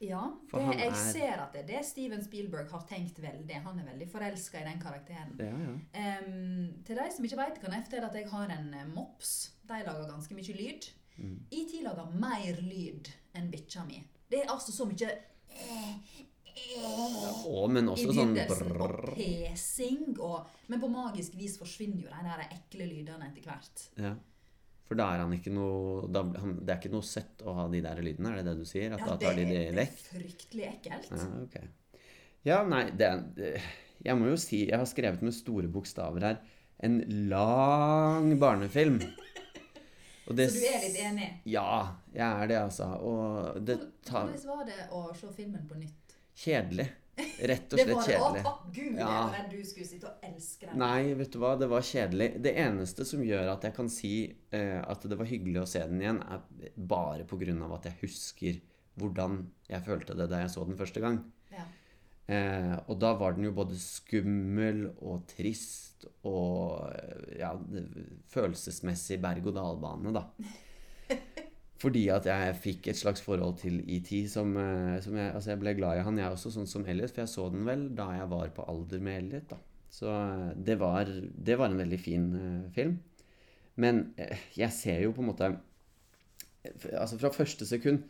Ja, 0.00 0.20
det, 0.52 0.60
jeg 0.78 0.88
er- 0.92 0.94
ser 1.12 1.40
at 1.42 1.52
det 1.52 1.62
er 1.64 1.66
det 1.72 1.84
Steven 1.86 2.22
Spielberg 2.22 2.70
har 2.70 2.84
tenkt 2.86 3.18
veldig. 3.18 3.62
Han 3.64 3.80
er 3.80 3.88
veldig 3.90 4.06
forelska 4.12 4.60
i 4.60 4.64
den 4.68 4.78
karakteren. 4.80 5.32
Ja, 5.42 5.50
ja. 5.50 6.20
Um, 6.20 6.68
til 6.86 6.96
de 7.00 7.08
som 7.16 7.24
ikke 7.26 7.40
vet, 7.40 7.58
kan 7.60 7.74
jeg 7.74 7.86
fortelle 7.88 8.06
at 8.10 8.14
jeg 8.14 8.28
har 8.30 8.52
en 8.54 8.68
eh, 8.74 8.86
mops. 8.94 9.32
De 9.66 9.80
lager 9.82 10.06
ganske 10.08 10.34
mye 10.38 10.54
lyd. 10.60 10.86
Mm. 11.18 11.34
IT 11.50 11.74
lager 11.82 12.12
mer 12.14 12.60
lyd 12.62 13.10
enn 13.34 13.50
bikkja 13.50 13.82
mi. 13.88 14.04
Det 14.30 14.44
er 14.44 14.52
altså 14.54 14.70
så 14.72 14.86
mye 14.86 15.10
Å, 16.78 17.66
men 17.70 17.86
i 17.86 17.92
også 17.92 18.14
sånn. 18.14 18.32
Og 18.38 18.50
brrr. 18.50 19.12
pesing. 19.16 20.14
Og, 20.20 20.46
men 20.70 20.80
på 20.82 20.88
magisk 20.92 21.36
vis 21.38 21.56
forsvinner 21.60 22.06
jo 22.06 22.10
de 22.12 22.22
der 22.26 22.42
ekle 22.48 22.86
lydene 22.90 23.28
etter 23.30 23.46
hvert. 23.46 23.84
Ja. 23.98 24.14
For 24.88 24.96
da 24.96 25.10
er 25.12 25.20
han 25.20 25.34
ikke 25.36 25.52
noe 25.52 26.06
da, 26.08 26.22
han, 26.40 26.54
Det 26.64 26.72
er 26.72 26.78
ikke 26.80 26.94
noe 26.94 27.04
søtt 27.04 27.42
å 27.44 27.54
ha 27.58 27.66
de 27.68 27.82
der 27.84 28.00
lydene, 28.04 28.32
er 28.32 28.40
det 28.40 28.46
det 28.48 28.54
du 28.62 28.68
sier? 28.68 28.94
At 28.96 29.04
Ja, 29.04 29.10
da 29.10 29.16
tar 29.20 29.36
de 29.36 29.44
det 29.48 29.64
det 29.76 29.84
er 29.84 29.98
fryktelig 30.08 30.68
ekkelt. 30.70 31.10
Ja, 31.12 31.26
okay. 31.42 31.66
Ja, 32.48 32.62
nei, 32.64 32.84
det, 32.96 33.10
Jeg 34.04 34.16
må 34.16 34.30
jo 34.30 34.38
si 34.40 34.62
Jeg 34.68 34.78
har 34.80 34.88
skrevet 34.88 35.24
med 35.26 35.36
store 35.36 35.68
bokstaver 35.72 36.24
her 36.30 36.40
en 36.78 37.00
lang 37.28 38.30
barnefilm. 38.38 39.00
Og 40.28 40.36
det 40.38 40.46
Så 40.52 40.60
du 40.62 40.68
er 40.70 40.84
litt 40.84 40.98
enig? 41.02 41.28
Ja, 41.50 41.96
jeg 42.14 42.28
er 42.28 42.50
det, 42.52 42.58
altså. 42.60 42.92
Og 43.02 43.58
det 43.66 43.80
tar 44.06 44.28
Hvordan 44.30 44.52
var 44.52 44.68
det 44.68 44.84
å 44.94 45.02
se 45.18 45.32
filmen 45.34 45.64
på 45.66 45.80
nytt? 45.80 46.14
Kjedelig. 46.38 46.86
Rett 47.18 47.72
og 47.74 47.80
slett 47.80 47.88
kjedelig. 47.88 47.88
det. 47.88 47.94
var 47.94 48.04
kjedelig. 48.08 48.42
takk 48.44 48.74
Gud, 48.74 48.98
Ja. 48.98 49.44
du 49.50 49.64
skulle 49.64 49.86
sitte 49.86 50.06
og 50.10 50.26
elske 50.28 50.66
den. 50.68 50.78
Nei, 50.78 51.14
vet 51.18 51.32
du 51.32 51.38
hva, 51.42 51.52
det 51.58 51.68
var 51.70 51.86
kjedelig. 51.86 52.28
Det 52.42 52.52
eneste 52.56 53.06
som 53.08 53.22
gjør 53.26 53.52
at 53.54 53.66
jeg 53.66 53.74
kan 53.74 53.88
si 53.92 54.12
eh, 54.52 54.78
at 54.82 55.02
det 55.08 55.18
var 55.18 55.30
hyggelig 55.30 55.62
å 55.62 55.66
se 55.68 55.82
den 55.86 56.00
igjen, 56.02 56.22
er 56.22 56.70
bare 56.76 57.26
av 57.62 57.72
at 57.78 57.90
jeg 57.90 57.98
husker 58.02 58.60
hvordan 58.98 59.50
jeg 59.68 59.84
følte 59.86 60.16
det 60.18 60.28
da 60.30 60.40
jeg 60.42 60.50
så 60.50 60.64
den 60.66 60.78
første 60.78 61.00
gang. 61.00 61.20
Ja. 61.54 61.66
Eh, 62.28 62.76
og 62.88 62.98
da 63.00 63.14
var 63.16 63.32
den 63.32 63.44
jo 63.48 63.52
både 63.56 63.78
skummel 63.78 64.88
og 65.00 65.26
trist 65.30 66.04
og 66.28 66.92
ja, 67.38 67.54
følelsesmessig 68.28 69.20
berg-og-dal-bane, 69.22 70.12
da. 70.14 70.26
Fordi 71.78 72.08
at 72.10 72.26
jeg 72.26 72.56
fikk 72.58 72.88
et 72.90 72.98
slags 72.98 73.22
forhold 73.22 73.60
til 73.60 73.78
ET 73.86 74.08
som, 74.30 74.56
eh, 74.58 74.96
som 75.04 75.14
jeg, 75.16 75.30
altså 75.34 75.52
jeg 75.52 75.60
ble 75.62 75.74
glad 75.78 76.00
i 76.00 76.02
han, 76.02 76.18
jeg 76.18 76.34
også, 76.34 76.50
sånn 76.56 76.66
som 76.66 76.86
Elliot. 76.90 77.12
For 77.14 77.22
jeg 77.22 77.30
så 77.30 77.44
den 77.54 77.64
vel 77.68 77.84
da 77.94 78.08
jeg 78.16 78.30
var 78.32 78.50
på 78.56 78.64
alder 78.66 78.98
med 79.04 79.20
Elliot. 79.22 79.48
da. 79.52 79.60
Så 79.94 80.10
eh, 80.10 80.48
det 80.68 80.78
var, 80.80 81.06
det 81.06 81.58
var 81.60 81.70
en 81.70 81.78
veldig 81.78 82.00
fin 82.02 82.26
eh, 82.40 82.70
film. 82.74 82.96
Men 83.78 84.08
jeg 84.58 84.72
ser 84.74 85.04
jo 85.04 85.12
på 85.14 85.22
en 85.22 85.28
måte 85.30 85.52
Altså 86.98 87.16
fra 87.20 87.30
første 87.32 87.64
sekund 87.68 88.02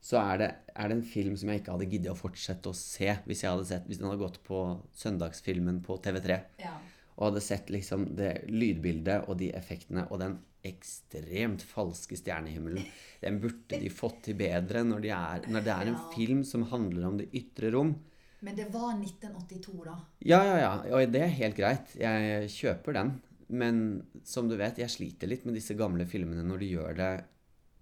så 0.00 0.16
er 0.16 0.38
det, 0.40 0.46
er 0.72 0.88
det 0.88 0.94
en 0.96 1.04
film 1.04 1.34
som 1.36 1.50
jeg 1.52 1.60
ikke 1.60 1.74
hadde 1.74 1.88
giddet 1.92 2.08
å 2.14 2.16
fortsette 2.16 2.70
å 2.70 2.76
se 2.76 3.10
hvis 3.26 3.42
jeg 3.44 3.52
hadde 3.52 3.66
sett, 3.68 3.84
hvis 3.86 3.98
den 4.00 4.08
hadde 4.08 4.22
gått 4.22 4.38
på 4.46 4.60
søndagsfilmen 4.96 5.82
på 5.84 5.98
TV3 6.00 6.38
Ja. 6.64 6.72
og 7.18 7.26
hadde 7.28 7.42
sett 7.44 7.68
liksom 7.68 8.06
det 8.16 8.30
lydbildet 8.48 9.28
og 9.28 9.36
de 9.42 9.50
effektene 9.52 10.06
og 10.08 10.22
den 10.22 10.38
ekstremt 10.66 11.62
falske 11.62 12.16
stjernehimmelen. 12.18 12.84
Den 13.22 13.40
burde 13.40 13.78
de 13.80 13.88
fått 13.92 14.22
til 14.26 14.36
bedre 14.38 14.82
når, 14.84 15.00
de 15.04 15.10
er, 15.16 15.46
når 15.48 15.64
det 15.66 15.72
er 15.74 15.90
en 15.90 15.98
Ja. 15.98 16.10
film 16.14 16.44
som 16.44 16.62
handler 16.70 17.06
om 17.08 17.16
det 17.18 17.30
ytre 17.34 17.70
rom. 17.72 17.94
Men 18.42 18.56
det 18.56 18.70
var 18.72 18.94
1982, 18.96 19.84
da. 19.84 19.96
Ja, 20.24 20.42
ja, 20.44 20.56
ja. 20.58 20.72
Og 20.96 21.12
det 21.12 21.20
er 21.22 21.34
helt 21.42 21.56
greit. 21.56 21.92
Jeg 22.00 22.48
kjøper 22.48 22.92
den. 22.96 23.10
Men 23.48 24.06
som 24.24 24.48
du 24.48 24.56
vet, 24.56 24.78
jeg 24.78 24.88
sliter 24.88 25.28
litt 25.28 25.44
med 25.44 25.54
disse 25.58 25.74
gamle 25.76 26.06
filmene 26.06 26.44
når 26.46 26.58
de 26.62 26.68
gjør 26.76 26.96
det 26.96 27.10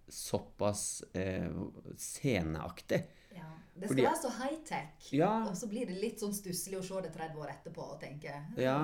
såpass 0.09 1.05
eh, 1.15 1.47
sceneaktig. 1.97 3.03
Ja. 3.37 3.51
Det 3.79 3.87
skal 3.87 3.95
Fordi- 3.95 4.07
være 4.09 4.21
så 4.23 4.31
high-tech. 4.43 5.09
Ja. 5.15 5.31
Og 5.49 5.55
så 5.57 5.69
blir 5.71 5.87
det 5.87 5.97
litt 6.03 6.19
sånn 6.21 6.33
stusslig 6.35 6.79
å 6.81 6.83
se 6.83 7.01
det 7.05 7.13
30 7.15 7.39
år 7.39 7.53
etterpå 7.53 7.85
og 7.93 8.01
tenke 8.03 8.33
Ja, 8.59 8.79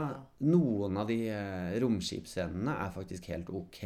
noen 0.47 0.97
av 1.01 1.09
de 1.09 1.17
eh, 1.29 1.75
romskipsscenene 1.83 2.77
er 2.87 2.93
faktisk 2.95 3.27
helt 3.33 3.51
ok. 3.51 3.81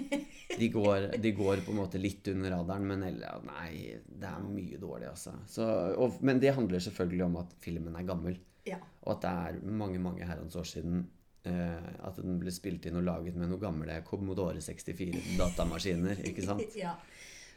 De 0.56 0.68
går, 0.72 1.08
de 1.20 1.32
går 1.36 1.60
på 1.66 1.72
en 1.74 1.76
måte 1.82 1.98
litt 2.00 2.28
under 2.32 2.54
radaren, 2.54 2.86
men 2.88 3.02
eller, 3.04 3.42
nei, 3.44 3.98
det 4.08 4.28
er 4.30 4.40
mye 4.46 4.78
dårlig, 4.80 5.08
altså. 5.10 5.34
Så, 5.50 5.66
og, 6.00 6.22
men 6.24 6.38
det 6.40 6.54
handler 6.56 6.80
selvfølgelig 6.80 7.24
om 7.26 7.36
at 7.42 7.52
filmen 7.60 7.96
er 7.98 8.06
gammel, 8.08 8.38
Ja. 8.64 8.78
og 9.04 9.16
at 9.16 9.26
det 9.26 9.32
er 9.66 9.74
mange, 9.76 9.98
mange 10.00 10.24
herrens 10.24 10.56
år 10.56 10.64
siden 10.64 11.02
eh, 11.44 11.90
at 12.08 12.16
den 12.22 12.38
ble 12.40 12.50
spilt 12.54 12.86
inn 12.88 12.96
og 12.96 13.04
laget 13.04 13.36
med 13.36 13.50
noen 13.50 13.60
gamle 13.60 13.98
Commodore 14.08 14.62
64-datamaskiner, 14.64 16.24
ikke 16.30 16.46
sant? 16.46 16.62
ja. 16.84 16.94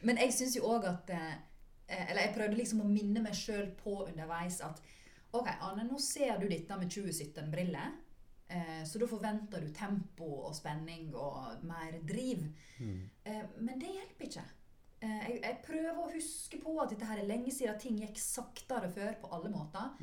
Men 0.03 0.19
jeg 0.21 0.31
syns 0.35 0.55
jo 0.55 0.67
òg 0.71 0.85
at 0.87 1.09
eh, 1.15 1.33
Eller 1.89 2.27
jeg 2.27 2.35
prøvde 2.35 2.59
liksom 2.59 2.83
å 2.83 2.89
minne 2.89 3.23
meg 3.23 3.37
sjøl 3.37 3.71
på 3.79 4.03
underveis 4.05 4.59
at 4.65 4.81
OK, 5.31 5.49
Anne, 5.61 5.85
nå 5.85 5.97
ser 6.01 6.39
du 6.41 6.47
dette 6.49 6.77
med 6.77 6.89
2017-briller. 6.89 7.97
Eh, 8.49 8.79
så 8.85 9.01
da 9.01 9.07
forventer 9.09 9.61
du 9.61 9.73
tempo 9.73 10.29
og 10.47 10.55
spenning 10.57 11.11
og 11.13 11.65
mer 11.69 11.99
driv. 12.05 12.47
Eh, 12.81 13.43
men 13.61 13.81
det 13.81 13.93
hjelper 13.93 14.25
ikke. 14.25 14.45
Eh, 14.99 15.19
jeg, 15.27 15.39
jeg 15.43 15.59
prøver 15.67 16.01
å 16.01 16.11
huske 16.15 16.59
på 16.63 16.73
at 16.81 16.93
dette 16.93 17.07
her 17.07 17.21
er 17.21 17.29
lenge 17.29 17.53
siden 17.53 17.77
ting 17.81 17.99
gikk 18.01 18.17
saktere 18.21 18.89
før 18.93 19.19
på 19.21 19.31
alle 19.37 19.53
måter. 19.53 19.93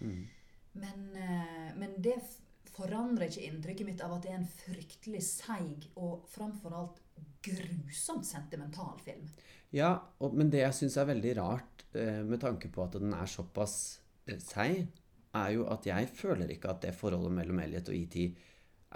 Men, 0.77 1.09
eh, 1.17 1.73
men 1.77 1.99
det 2.05 2.21
forandrer 2.77 3.31
ikke 3.31 3.49
inntrykket 3.49 3.89
mitt 3.89 4.05
av 4.05 4.15
at 4.17 4.25
det 4.27 4.33
er 4.33 4.41
en 4.41 4.51
fryktelig 4.63 5.23
seig 5.25 5.89
og 5.97 6.27
framfor 6.31 6.77
alt 6.77 7.03
grusomt 7.47 8.27
sentimental 8.27 8.99
film. 9.05 9.27
Ja, 9.75 9.91
og, 10.23 10.37
men 10.37 10.51
det 10.53 10.63
jeg 10.63 10.77
syns 10.77 10.97
er 11.01 11.09
veldig 11.09 11.33
rart, 11.41 11.76
eh, 11.76 11.76
med 12.27 12.41
tanke 12.43 12.71
på 12.73 12.85
at 12.85 12.99
den 13.01 13.15
er 13.17 13.29
såpass 13.31 13.77
eh, 14.27 14.39
seig, 14.43 14.87
er 15.37 15.51
jo 15.53 15.67
at 15.73 15.87
jeg 15.89 16.09
føler 16.17 16.51
ikke 16.55 16.73
at 16.73 16.87
det 16.87 16.95
forholdet 16.97 17.35
mellom 17.37 17.61
Elliot 17.61 17.91
og 17.93 17.99
ET 17.99 18.17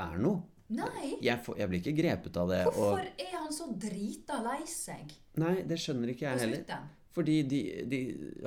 er 0.00 0.20
noe. 0.22 0.42
Nei! 0.70 1.16
Jeg, 1.24 1.40
får, 1.42 1.56
jeg 1.58 1.70
blir 1.70 1.80
ikke 1.82 1.96
grepet 1.98 2.36
av 2.38 2.52
det. 2.52 2.60
Hvorfor 2.68 3.00
Og, 3.02 3.22
er 3.24 3.32
han 3.34 3.50
så 3.52 3.66
drita 3.74 4.38
lei 4.44 4.60
seg 4.70 5.10
nei, 5.42 5.56
det 5.66 5.80
skjønner 5.82 6.12
ikke 6.12 6.28
jeg 6.28 6.44
heller. 6.44 6.84
Fordi 7.10 7.40
de, 7.50 7.60
de 7.90 8.00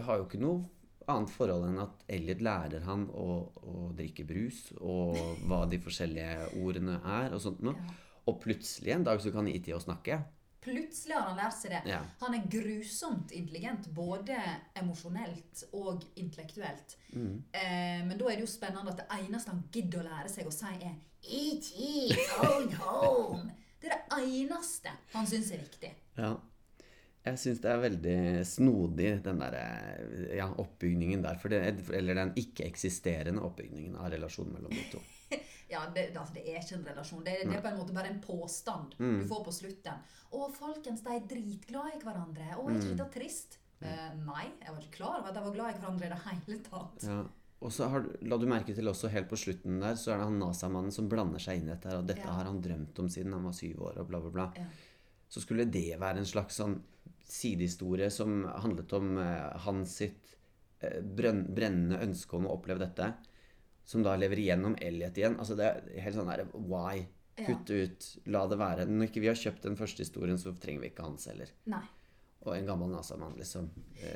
har 0.05 0.21
jo 0.21 0.27
ikke 0.29 0.39
noe 0.39 0.63
annet 1.11 1.33
forhold 1.33 1.65
enn 1.67 1.81
at 1.83 2.05
Elliot 2.15 2.43
lærer 2.45 2.85
han 2.87 3.03
å, 3.11 3.27
å 3.59 3.89
drikke 3.97 4.23
brus, 4.27 4.69
og 4.79 5.17
hva 5.49 5.65
de 5.67 5.79
forskjellige 5.83 6.53
ordene 6.63 7.01
er, 7.01 7.35
og 7.35 7.43
sånt 7.43 7.63
noe. 7.65 7.75
Ja. 7.83 7.99
Og 8.31 8.37
plutselig 8.39 8.93
en 8.93 9.03
dag 9.03 9.19
så 9.19 9.33
kan 9.35 9.49
ET 9.51 9.65
å 9.75 9.81
snakke. 9.83 10.21
Plutselig 10.63 11.15
har 11.17 11.25
han 11.27 11.39
lært 11.39 11.57
seg 11.57 11.73
det. 11.75 11.81
Ja. 11.91 11.99
Han 12.21 12.37
er 12.37 12.45
grusomt 12.51 13.33
intelligent, 13.35 13.89
både 13.95 14.37
emosjonelt 14.79 15.65
og 15.75 16.05
intellektuelt. 16.19 16.95
Mm. 17.11 17.35
Eh, 17.51 17.99
men 18.07 18.15
da 18.19 18.29
er 18.29 18.39
det 18.39 18.45
jo 18.45 18.53
spennende 18.53 18.93
at 18.93 19.01
det 19.03 19.09
eneste 19.19 19.51
han 19.51 19.65
gidder 19.73 20.03
å 20.03 20.07
lære 20.07 20.31
seg 20.31 20.47
å 20.47 20.55
si, 20.55 20.71
er 20.79 20.95
E.T. 21.23 22.15
phone 22.37 22.79
home. 22.79 23.51
Det 23.83 23.91
er 23.91 24.01
det 24.07 24.23
eneste 24.39 24.91
han 25.11 25.27
syns 25.27 25.51
er 25.51 25.63
viktig. 25.65 25.91
Ja. 26.15 26.33
Jeg 27.23 27.39
syns 27.39 27.61
det 27.63 27.69
er 27.71 27.79
veldig 27.79 28.19
snodig, 28.47 29.09
den 29.23 29.39
der 29.39 29.55
eh, 29.55 30.37
ja, 30.39 30.49
oppbygningen 30.59 31.23
der. 31.23 31.39
Det, 31.39 31.59
eller 31.95 32.19
den 32.19 32.33
ikke-eksisterende 32.39 33.43
oppbygningen 33.47 33.95
av 33.99 34.11
relasjonen 34.11 34.57
mellom 34.57 34.75
de 34.75 34.83
to. 34.91 34.99
Ja, 35.73 35.83
det, 35.93 36.05
altså, 36.15 36.33
det 36.37 36.43
er 36.47 36.59
ikke 36.61 36.77
en 36.79 36.85
relasjon. 36.91 37.23
Det, 37.25 37.35
det 37.49 37.55
er 37.57 37.61
på 37.65 37.71
en 37.73 37.79
måte 37.81 37.93
bare 37.97 38.11
en 38.13 38.21
påstand 38.21 38.95
Mm. 38.99 39.19
du 39.21 39.27
får 39.27 39.43
på 39.47 39.53
slutten. 39.59 39.99
'Å, 40.31 40.47
folkens, 40.55 41.01
de 41.03 41.09
er 41.15 41.27
dritglade 41.29 41.95
i 41.97 42.01
hverandre.' 42.05 42.55
'Å, 42.57 42.63
er 42.69 42.75
ikke 42.79 42.93
Mm. 42.93 42.97
dette 42.97 43.19
trist?' 43.19 43.57
Eh, 43.83 44.11
nei, 44.15 44.45
jeg 44.63 44.71
var 44.71 44.79
ikke 44.79 44.95
klar 44.95 45.19
over 45.19 45.27
at 45.27 45.33
de 45.35 45.41
var 45.43 45.51
glad 45.53 45.75
i 45.75 45.79
hverandre 45.79 46.05
i 46.05 46.09
det 46.09 46.21
hele 46.23 46.59
tatt. 46.63 47.03
Ja. 47.03 47.23
Og 47.61 47.71
så 47.71 47.89
har, 47.89 48.05
la 48.21 48.37
du 48.37 48.45
merke 48.47 48.73
til 48.75 48.85
også 48.87 49.09
helt 49.11 49.27
på 49.29 49.35
slutten 49.35 49.79
der, 49.81 49.95
så 49.99 50.13
er 50.13 50.17
det 50.19 50.23
han 50.29 50.39
NASA-mannen 50.39 50.91
som 50.91 51.09
blander 51.09 51.39
seg 51.39 51.57
inn 51.59 51.67
i 51.67 51.73
dette 51.73 51.89
her. 51.89 51.97
Og 51.99 52.07
dette 52.07 52.23
Ja. 52.23 52.31
har 52.31 52.45
han 52.45 52.61
drømt 52.61 52.97
om 52.99 53.07
siden 53.09 53.33
han 53.33 53.43
var 53.43 53.51
syv 53.51 53.81
år, 53.81 53.97
og 53.99 54.07
bla, 54.07 54.19
bla, 54.21 54.29
bla. 54.29 54.53
Ja. 54.55 54.65
Så 55.29 55.41
skulle 55.41 55.65
det 55.69 55.99
være 55.99 56.17
en 56.19 56.25
slags 56.25 56.55
sånn 56.61 56.81
sidehistorie 57.27 58.09
som 58.11 58.43
handlet 58.45 58.93
om 58.93 59.17
eh, 59.17 59.57
hans 59.65 59.95
sitt 59.97 60.35
eh, 60.83 61.01
brennende 61.01 61.99
ønske 62.03 62.33
om 62.37 62.45
å 62.47 62.55
oppleve 62.57 62.79
dette. 62.79 63.13
Som 63.85 64.03
da 64.03 64.15
lever 64.15 64.39
igjennom 64.39 64.75
Elliot 64.81 65.17
igjen. 65.17 65.35
Altså 65.37 65.55
det 65.59 65.65
er 65.67 66.01
helt 66.05 66.15
sånn 66.15 66.29
der 66.31 66.45
Why? 66.53 67.05
Kutt 67.35 67.69
ut. 67.73 68.05
La 68.29 68.45
det 68.47 68.57
være. 68.59 68.85
Når 68.87 69.09
ikke 69.09 69.21
vi 69.23 69.27
har 69.27 69.35
kjøpt 69.35 69.61
den 69.65 69.75
første 69.75 70.03
historien, 70.05 70.37
så 70.37 70.53
trenger 70.61 70.81
vi 70.85 70.89
ikke 70.91 71.03
hans 71.07 71.25
heller. 71.27 71.49
Nei. 71.65 71.83
Og 72.45 72.55
en 72.57 72.65
gammel 72.67 72.89
NASA-mann, 72.91 73.35
liksom. 73.39 73.69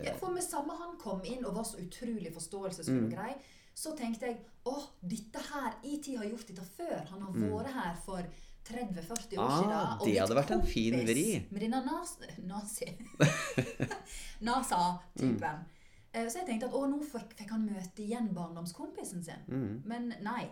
Ja, 0.03 0.13
for 0.19 0.29
med 0.35 0.43
samme 0.43 0.75
han 0.77 0.97
kom 0.99 1.21
inn 1.25 1.45
og 1.47 1.55
var 1.55 1.63
så 1.63 1.77
utrolig 1.79 2.31
forståelsesfull 2.35 2.99
Mm. 2.99 3.05
og 3.07 3.13
grei, 3.15 3.35
så 3.73 3.95
tenkte 3.97 4.25
jeg 4.27 4.37
åh, 4.65 4.83
dette 5.01 5.39
her 5.51 5.73
IT 5.83 6.15
har 6.17 6.25
gjort 6.25 6.47
dette 6.47 6.65
før. 6.77 7.05
Han 7.09 7.21
har 7.21 7.31
vært 7.33 7.73
her 7.73 7.95
for 8.05 8.23
30-40 8.67 9.37
år 9.37 9.47
Mm. 9.47 9.71
Ah, 9.71 9.97
siden. 9.97 10.01
og 10.01 10.05
det 10.05 10.17
hadde 10.19 10.35
vært 10.35 10.51
en 10.51 10.65
fin 10.67 10.93
vri. 11.07 11.45
Med 11.51 11.61
denne 11.61 11.85
nas 11.85 12.17
nazi 12.51 12.97
NASA-typen. 14.41 15.43
Eh, 15.43 15.76
Så 16.13 16.39
jeg 16.39 16.47
tenkte 16.47 16.67
at 16.69 16.73
å, 16.73 16.85
nå 16.89 16.97
fikk, 17.05 17.33
fikk 17.37 17.51
han 17.53 17.65
møte 17.67 18.01
igjen 18.03 18.31
barndomskompisen 18.33 19.23
sin. 19.25 19.43
mm. 19.47 19.81
Men 19.85 20.13
nei. 20.25 20.47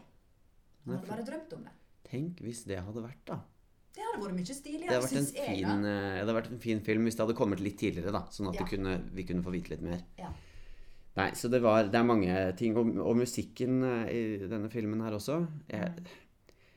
Han 0.85 0.97
hadde 0.99 1.09
bare 1.09 1.25
drømt 1.25 1.53
om 1.57 1.63
det. 1.65 1.71
Tenk 2.05 2.41
hvis 2.45 2.63
det 2.69 2.77
hadde 2.85 3.01
vært, 3.01 3.21
da. 3.25 3.39
Det 3.95 4.03
hadde 4.03 4.21
vært 4.25 4.35
mye 4.37 4.53
stiligere, 4.57 4.99
syns 5.07 5.31
jeg. 5.33 5.45
fin, 5.63 5.63
da. 5.65 5.75
eh, 5.89 6.09
det 6.19 6.19
hadde 6.25 6.35
vært 6.37 6.51
en 6.51 6.59
fin 6.61 6.81
film 6.83 7.07
hvis 7.07 7.15
det 7.17 7.23
hadde 7.25 7.37
kommet 7.39 7.61
litt 7.63 7.77
tidligere, 7.79 8.11
da. 8.13 8.25
Sånn 8.29 8.51
at 8.51 8.59
Ja. 8.59 8.65
kunne, 8.69 8.97
vi 9.15 9.23
kunne 9.23 9.41
få 9.41 9.53
vite 9.55 9.71
litt 9.73 9.81
mer. 9.81 10.03
Ja. 10.19 10.29
Nei, 11.15 11.29
så 11.31 11.47
det 11.49 11.61
var 11.63 11.87
Det 11.87 11.95
er 11.95 12.03
mange 12.03 12.55
ting. 12.59 12.75
Og, 12.77 12.91
og 12.99 13.15
musikken 13.15 13.81
eh, 13.83 14.11
i 14.11 14.47
denne 14.51 14.69
filmen 14.69 14.99
her 15.01 15.15
også 15.15 15.47
jeg, 15.71 15.93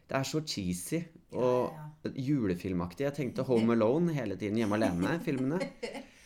Det 0.08 0.16
er 0.16 0.22
så 0.24 0.40
cheesy 0.46 1.02
og 1.32 1.74
Ja, 1.74 2.12
julefilmaktig. 2.14 3.04
Jeg 3.04 3.14
tenkte 3.18 3.42
Home 3.50 3.74
Alone 3.74 4.14
hele 4.14 4.36
tiden. 4.38 4.56
Hjemme 4.56 4.78
alene-filmene. 4.78 5.58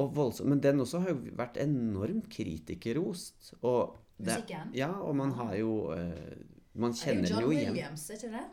Og 0.00 0.14
voldsomt. 0.16 0.48
Men 0.48 0.62
den 0.64 0.80
også 0.80 1.02
har 1.04 1.12
jo 1.12 1.36
vært 1.36 1.58
enormt 1.60 2.30
kritikerrost. 2.32 3.52
Og 3.60 3.98
det, 4.16 4.38
Musikken? 4.38 4.72
ja, 4.76 4.90
og 5.02 5.16
man 5.18 5.34
har 5.36 5.54
jo 5.58 5.92
eh, 5.96 6.36
Man 6.72 6.94
er 6.94 7.00
kjenner 7.00 7.26
den 7.26 7.34
John 7.34 7.44
jo 7.44 7.52
igjen. 7.52 7.74
Williams, 7.74 8.08
er 8.08 8.20
ikke 8.20 8.32
det? 8.32 8.44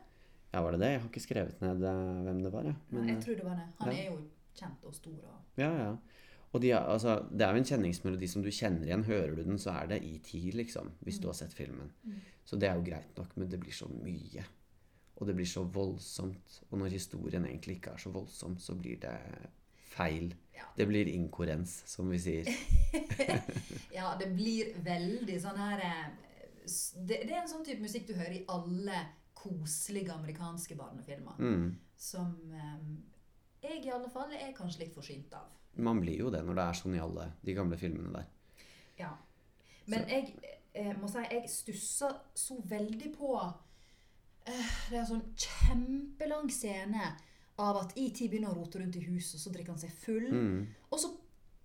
Ja, 0.49 0.61
var 0.65 0.73
det 0.75 0.79
det? 0.81 0.89
Jeg 0.91 0.99
har 0.99 1.09
ikke 1.11 1.23
skrevet 1.23 1.61
ned 1.63 1.85
eh, 1.85 2.21
hvem 2.25 2.43
det 2.43 2.53
var, 2.53 2.67
jeg. 2.67 2.77
Men, 2.89 3.07
jeg 3.07 3.17
eh, 3.17 3.23
tror 3.23 3.39
det 3.39 3.45
var 3.45 3.59
det. 3.59 3.67
Han 3.79 3.91
ja. 3.93 3.99
er 3.99 4.09
jo 4.09 4.17
kjent 4.59 4.89
og 4.89 4.97
stor. 4.97 5.19
Og... 5.31 5.61
Ja, 5.61 5.71
ja. 5.77 5.91
Og 6.49 6.63
de, 6.63 6.71
altså, 6.73 7.19
det 7.29 7.45
er 7.45 7.53
jo 7.53 7.61
en 7.61 7.69
kjenningsmelodi 7.69 8.27
som 8.27 8.43
du 8.43 8.49
kjenner 8.49 8.87
igjen. 8.87 9.05
Hører 9.05 9.35
du 9.37 9.43
den, 9.45 9.59
så 9.61 9.75
er 9.77 9.91
det 9.91 9.99
i 10.03 10.15
tid, 10.25 10.55
liksom. 10.57 10.89
Hvis 11.05 11.19
du 11.21 11.29
har 11.29 11.37
sett 11.37 11.53
filmen. 11.53 11.91
Så 12.43 12.57
det 12.57 12.71
er 12.71 12.79
jo 12.79 12.87
greit 12.87 13.19
nok, 13.19 13.35
men 13.37 13.51
det 13.51 13.59
blir 13.61 13.75
så 13.75 13.85
mye. 13.91 14.43
Og 15.19 15.27
det 15.29 15.35
blir 15.37 15.47
så 15.47 15.61
voldsomt. 15.69 16.61
Og 16.71 16.79
når 16.81 16.95
historien 16.95 17.45
egentlig 17.45 17.77
ikke 17.77 17.93
er 17.93 18.01
så 18.01 18.09
voldsom, 18.15 18.57
så 18.57 18.73
blir 18.79 18.97
det 19.03 19.13
feil. 19.99 20.31
Ja. 20.55 20.65
Det 20.75 20.87
blir 20.89 21.11
inkorens, 21.11 21.81
som 21.87 22.09
vi 22.11 22.21
sier. 22.23 22.49
Ja, 23.99 24.13
det 24.15 24.29
blir 24.31 24.71
veldig 24.85 25.35
sånn 25.43 25.57
her 25.59 25.81
eh, 25.83 26.03
det, 26.95 27.23
det 27.27 27.33
er 27.33 27.41
en 27.41 27.51
sånn 27.51 27.65
type 27.67 27.83
musikk 27.83 28.07
du 28.07 28.15
hører 28.15 28.37
i 28.37 28.45
alle 28.51 29.01
koselige 29.39 30.13
amerikanske 30.13 30.75
barnefilmer. 30.79 31.39
Mm. 31.39 31.71
Som 31.99 32.35
eh, 32.55 32.83
jeg 33.63 33.85
i 33.85 33.93
alle 33.93 34.09
fall 34.11 34.33
er 34.35 34.55
kanskje 34.57 34.85
litt 34.85 34.95
forsynt 34.95 35.33
av. 35.37 35.47
Man 35.79 36.01
blir 36.03 36.19
jo 36.25 36.31
det 36.33 36.43
når 36.45 36.57
det 36.57 36.65
er 36.65 36.79
sånn 36.81 36.97
i 36.97 37.01
alle 37.03 37.29
de 37.45 37.55
gamle 37.55 37.79
filmene 37.79 38.13
der. 38.15 38.29
Ja. 38.99 39.13
Men 39.89 40.05
jeg 40.11 40.33
eh, 40.73 40.93
må 40.99 41.09
si 41.09 41.23
jeg 41.23 41.51
stusser 41.51 42.19
så 42.37 42.59
veldig 42.69 43.13
på 43.15 43.31
eh, 43.39 44.73
Det 44.89 44.97
er 44.97 45.01
en 45.01 45.11
sånn 45.13 45.27
kjempelang 45.39 46.51
scene 46.53 47.13
av 47.59 47.77
at 47.81 47.97
ET 47.99 48.19
begynner 48.29 48.53
å 48.53 48.61
rote 48.61 48.79
rundt 48.79 48.95
i 48.95 49.03
huset, 49.03 49.35
og 49.35 49.43
så 49.43 49.51
drikker 49.53 49.75
han 49.75 49.81
seg 49.81 49.91
full. 49.99 50.29
Mm. 50.31 50.61
Og 50.89 51.01
så 51.01 51.09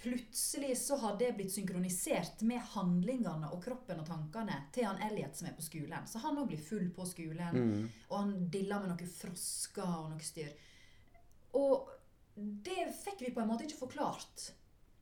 plutselig 0.04 0.74
så 0.76 0.98
har 1.00 1.14
det 1.20 1.30
blitt 1.38 1.52
synkronisert 1.54 2.42
med 2.44 2.60
handlingene 2.74 3.48
og 3.54 3.62
kroppen 3.64 4.02
og 4.02 4.08
tankene 4.08 4.58
til 4.74 4.84
han 4.84 5.00
Elliot 5.06 5.38
som 5.38 5.48
er 5.48 5.54
på 5.56 5.64
skolen. 5.64 6.08
Så 6.10 6.20
han 6.24 6.36
òg 6.42 6.50
blir 6.50 6.60
full 6.60 6.90
på 6.92 7.06
skolen, 7.08 7.54
Mm. 7.56 7.88
og 8.10 8.18
han 8.18 8.34
diller 8.50 8.80
med 8.82 8.90
noen 8.90 9.14
frosker 9.14 9.86
og 9.86 10.10
noe 10.10 10.20
styr. 10.20 10.52
Og 11.54 11.88
det 12.36 12.90
fikk 13.04 13.20
vi 13.20 13.32
på 13.32 13.40
en 13.40 13.48
måte 13.48 13.64
ikke 13.64 13.86
forklart 13.86 14.50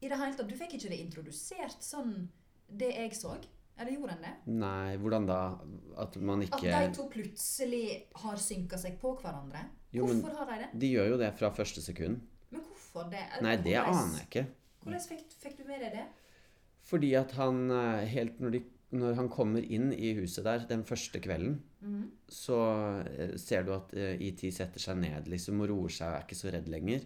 i 0.03 0.09
det 0.09 0.19
hele 0.19 0.37
tatt. 0.37 0.49
Du 0.49 0.57
fikk 0.59 0.75
ikke 0.77 0.91
det 0.93 1.01
introdusert 1.01 1.83
sånn 1.83 2.29
det 2.69 2.93
jeg 2.95 3.17
så. 3.17 3.39
Eller 3.83 3.97
gjorde 3.99 4.15
han 4.15 4.23
det? 4.23 4.33
Nei, 4.63 4.97
hvordan 5.03 5.25
da? 5.27 5.39
At 5.99 6.17
man 6.23 6.43
At 6.47 6.61
de 6.63 6.91
to 6.95 7.09
plutselig 7.11 7.87
har 8.23 8.37
synka 8.39 8.79
seg 8.79 8.99
på 9.03 9.17
hverandre? 9.19 9.65
Jo, 9.93 10.07
Hvorfor 10.07 10.37
har 10.39 10.47
de 10.53 10.59
det? 10.63 10.69
De 10.85 10.91
gjør 10.95 11.09
jo 11.13 11.17
det 11.21 11.31
fra 11.39 11.51
første 11.53 11.83
sekund. 11.85 12.21
Men 12.53 12.61
hvorfor 12.69 13.11
det? 13.11 13.25
Nei, 13.43 13.57
det 13.57 13.75
Hvordan- 13.75 13.99
aner 14.05 14.19
jeg 14.21 14.29
ikke. 14.31 14.47
Hvordan 14.85 15.01
fikk, 15.09 15.33
fikk 15.43 15.57
du 15.59 15.65
med 15.69 15.81
deg 15.81 15.93
det? 15.99 16.07
Fordi 16.83 17.13
at 17.19 17.33
han 17.39 17.71
eh, 17.71 18.05
helt 18.07 18.41
når, 18.41 18.51
de, 18.57 18.63
når 18.93 19.15
han 19.15 19.29
kommer 19.29 19.63
inn 19.63 19.93
i 19.93 20.15
huset 20.19 20.45
der 20.45 20.65
den 20.69 20.85
første 20.85 21.21
kvelden, 21.21 21.61
Mhm. 21.83 22.11
så 22.31 22.59
eh, 23.07 23.37
ser 23.37 23.65
du 23.65 23.73
at 23.75 23.93
IT 23.95 24.53
setter 24.55 24.79
seg 24.79 24.97
ned 24.99 25.27
liksom 25.27 25.61
og 25.61 25.69
roer 25.69 25.89
seg 25.91 26.09
og 26.09 26.15
er 26.21 26.23
ikke 26.27 26.39
så 26.39 26.53
redd 26.53 26.69
lenger. 26.69 27.01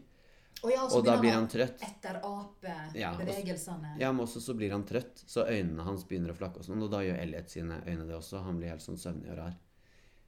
Og, 0.65 0.71
ja, 0.73 0.83
Og 0.89 1.05
da 1.05 1.19
blir 1.21 1.33
han 1.33 1.47
trøtt. 1.47 1.81
etter 1.85 2.15
Ja, 2.15 3.11
og 3.13 3.21
så- 3.21 3.25
bevegelsene. 3.27 3.99
Ja, 4.01 4.11
men 4.13 4.25
også 4.27 4.41
så 4.41 4.55
blir 4.57 4.71
han 4.73 4.85
trøtt, 4.85 5.23
så 5.27 5.45
øynene 5.47 5.83
hans 5.85 6.05
begynner 6.05 6.33
å 6.33 6.37
flakke 6.37 6.59
og 6.59 6.65
sånn, 6.65 6.83
og 6.83 6.91
da 6.91 6.99
gjør 7.05 7.19
Elliot 7.21 7.49
sine 7.51 7.83
øyne 7.87 8.07
det 8.07 8.17
også. 8.17 8.43
Han 8.43 8.59
blir 8.59 8.69
helt 8.71 8.81
sånn 8.81 8.97
søvnig 8.99 9.31
og 9.31 9.39
rar. 9.39 9.55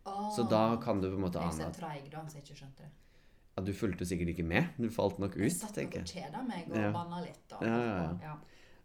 Oh, 0.07 0.31
Så 0.37 0.49
da 0.49 0.77
kan 0.77 1.01
du 1.01 1.11
på 1.11 1.15
en 1.17 1.21
måte 1.23 1.35
Jeg 1.35 1.43
er 1.43 1.47
ane 1.53 1.53
så 1.53 1.67
at 1.67 1.77
treig, 1.77 2.11
da, 2.11 2.19
så 2.27 2.35
jeg 2.35 2.45
ikke 2.45 2.57
skjønte 2.61 2.77
det. 2.77 2.91
ja, 3.57 3.63
du 3.65 3.73
fulgte 3.73 4.07
sikkert 4.07 4.29
ikke 4.37 4.45
med. 4.45 4.69
Du 4.79 4.89
falt 4.89 5.19
nok 5.19 5.35
Jeg 5.37 5.47
ut, 5.47 5.53
satt 5.53 5.77
nok 5.77 5.97
og 5.97 6.05
kjeda 6.05 6.47
meg 6.47 6.69
og 6.71 6.77
Ja. 6.77 6.93
banna 6.93 7.21
litt. 7.25 7.49
Da. 7.49 7.59
Ja, 7.61 7.79
ja, 7.85 8.19
ja. 8.23 8.37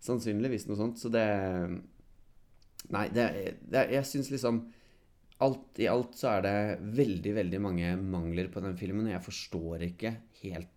Sannsynligvis 0.02 0.68
noe 0.68 0.76
sånt. 0.78 0.96
Så 0.98 1.12
det 1.12 1.84
Nei, 2.90 3.08
det, 3.10 3.60
det 3.70 3.90
jeg 3.92 4.04
syns 4.04 4.30
liksom 4.32 4.72
Alt 5.42 5.80
i 5.80 5.88
alt 5.88 6.14
så 6.16 6.38
er 6.38 6.42
det 6.42 6.80
veldig, 6.96 7.34
veldig 7.36 7.60
mange 7.62 7.98
mangler 7.98 8.48
på 8.50 8.62
den 8.62 8.78
filmen, 8.78 9.08
og 9.08 9.12
jeg 9.12 9.24
forstår 9.26 9.82
ikke 9.92 10.16
helt 10.44 10.73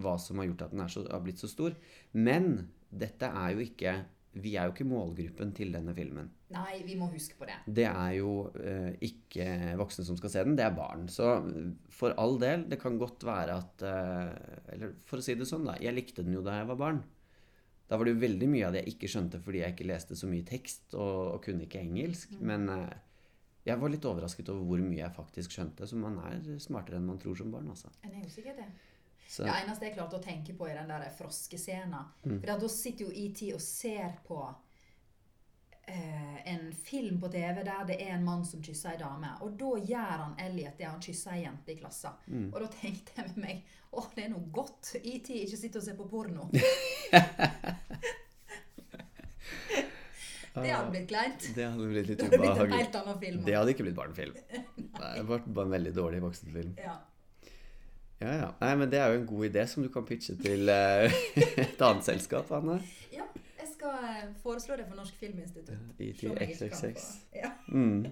hva 0.00 0.16
som 0.20 0.40
har 0.40 0.48
gjort 0.48 0.66
at 0.66 0.74
den 0.74 0.82
er 0.84 0.92
så, 0.92 1.04
har 1.08 1.22
blitt 1.24 1.42
så 1.42 1.50
stor. 1.50 1.76
Men 2.16 2.54
dette 2.88 3.28
er 3.28 3.54
jo 3.56 3.64
ikke 3.64 4.00
Vi 4.32 4.54
er 4.56 4.64
jo 4.64 4.72
ikke 4.72 4.86
målgruppen 4.88 5.50
til 5.52 5.74
denne 5.74 5.92
filmen. 5.92 6.30
Nei, 6.54 6.78
vi 6.86 6.94
må 6.96 7.04
huske 7.12 7.36
på 7.36 7.44
det. 7.44 7.58
Det 7.68 7.84
er 7.84 8.14
jo 8.16 8.46
eh, 8.56 8.94
ikke 9.04 9.74
voksne 9.76 10.06
som 10.08 10.16
skal 10.16 10.32
se 10.32 10.44
den, 10.46 10.54
det 10.56 10.64
er 10.64 10.72
barn. 10.72 11.02
Så 11.12 11.26
for 11.92 12.16
all 12.16 12.38
del, 12.40 12.64
det 12.70 12.78
kan 12.80 12.96
godt 12.96 13.26
være 13.28 13.58
at 13.60 13.84
eh, 13.84 14.72
Eller 14.72 14.94
for 15.04 15.20
å 15.20 15.26
si 15.26 15.36
det 15.36 15.44
sånn, 15.50 15.68
da. 15.68 15.76
Jeg 15.84 15.92
likte 15.92 16.24
den 16.24 16.32
jo 16.32 16.40
da 16.46 16.62
jeg 16.62 16.70
var 16.70 16.80
barn. 16.80 17.02
Da 17.92 17.98
var 18.00 18.08
det 18.08 18.14
jo 18.14 18.22
veldig 18.22 18.48
mye 18.48 18.64
av 18.70 18.72
det 18.72 18.86
jeg 18.86 18.94
ikke 18.94 19.12
skjønte 19.12 19.42
fordi 19.44 19.60
jeg 19.60 19.74
ikke 19.74 19.90
leste 19.90 20.16
så 20.16 20.30
mye 20.30 20.48
tekst 20.48 20.94
og, 20.96 21.16
og 21.34 21.42
kunne 21.44 21.66
ikke 21.66 21.84
engelsk. 21.84 22.32
Men 22.40 22.64
eh, 22.72 22.94
jeg 23.68 23.78
var 23.78 23.92
litt 23.92 24.08
overrasket 24.08 24.48
over 24.54 24.64
hvor 24.70 24.80
mye 24.80 25.02
jeg 25.02 25.16
faktisk 25.18 25.52
skjønte. 25.54 25.84
Så 25.84 26.00
man 26.00 26.16
er 26.24 26.40
smartere 26.62 26.96
enn 26.98 27.10
man 27.12 27.20
tror 27.20 27.36
som 27.36 27.52
barn, 27.52 27.68
altså. 27.68 27.92
En 28.00 28.16
er 28.16 28.24
jo 28.24 28.32
sikkert 28.32 28.64
det. 28.64 28.70
Så, 29.32 29.46
Det 29.46 29.52
eneste 29.62 29.86
jeg 29.86 29.94
klarte 29.94 30.18
å 30.18 30.20
tenke 30.20 30.52
på, 30.52 30.66
er 30.68 30.82
den 30.82 30.90
der 30.92 31.06
froskescenen. 31.16 32.10
Mm. 32.26 32.34
For 32.42 32.50
da 32.52 32.68
sitter 32.68 33.06
jo 33.06 33.12
ET 33.16 33.38
og 33.56 33.62
ser 33.64 34.10
på 34.26 34.40
eh, 35.88 36.48
en 36.52 36.66
film 36.76 37.16
på 37.20 37.30
TV 37.32 37.62
der 37.64 37.86
det 37.88 37.96
er 37.96 38.10
en 38.18 38.26
mann 38.26 38.44
som 38.44 38.60
kysser 38.60 38.90
ei 38.92 38.98
dame. 39.00 39.30
Og 39.40 39.54
da 39.56 39.70
gjør 39.88 40.18
han 40.26 40.34
Elliot 40.46 40.76
det, 40.76 40.84
han 40.84 41.00
kysser 41.00 41.32
ei 41.32 41.46
jente 41.46 41.72
i 41.72 41.78
klassen. 41.78 42.18
Mm. 42.26 42.50
Og 42.50 42.58
da 42.60 42.68
tenkte 42.74 43.14
jeg 43.16 43.30
med 43.30 43.38
meg 43.46 43.56
å, 43.92 44.04
det 44.12 44.26
er 44.26 44.34
noe 44.34 44.44
godt 44.52 44.90
ET 45.00 45.30
ikke 45.32 45.60
sitter 45.62 45.80
og 45.80 45.86
ser 45.86 45.96
på 45.96 46.08
porno. 46.10 46.50
det 50.52 50.74
hadde 50.74 50.90
blitt 50.92 51.08
kleint. 51.08 51.48
det 51.56 51.64
hadde 51.70 51.88
blitt 51.88 52.10
litt 52.10 52.20
Det 52.20 52.28
hadde 52.28 52.36
blitt 52.36 52.52
en 52.52 52.68
ubehagelig. 52.68 53.16
film. 53.24 53.40
Det 53.48 53.56
hadde 53.56 53.72
ikke 53.72 53.88
blitt 53.88 53.96
barnefilm. 53.96 54.36
Det 54.92 55.00
hadde 55.00 55.24
vært 55.32 55.48
bare 55.48 55.66
en 55.70 55.74
veldig 55.78 55.94
dårlig 55.96 56.20
voksenfilm. 56.20 56.76
Ja. 56.76 56.98
Ja, 58.22 58.32
ja. 58.38 58.48
Nei, 58.62 58.72
men 58.78 58.90
det 58.92 59.00
er 59.02 59.12
jo 59.12 59.20
en 59.20 59.26
god 59.26 59.48
idé 59.50 59.64
som 59.66 59.82
du 59.82 59.88
kan 59.92 60.04
pitche 60.06 60.36
til 60.38 60.70
eh, 60.70 61.10
et 61.64 61.82
annet 61.82 62.06
selskap, 62.06 62.50
Anne. 62.54 62.78
ja, 63.12 63.24
jeg 63.58 63.68
skal 63.74 64.08
eh, 64.08 64.24
foreslå 64.44 64.76
det 64.78 64.86
for 64.88 65.00
Norsk 65.00 65.18
Filminstitutt. 65.18 65.74
I 65.98 66.12
XXX. 66.14 67.08
Ja. 67.34 67.50
Mm. 67.68 68.06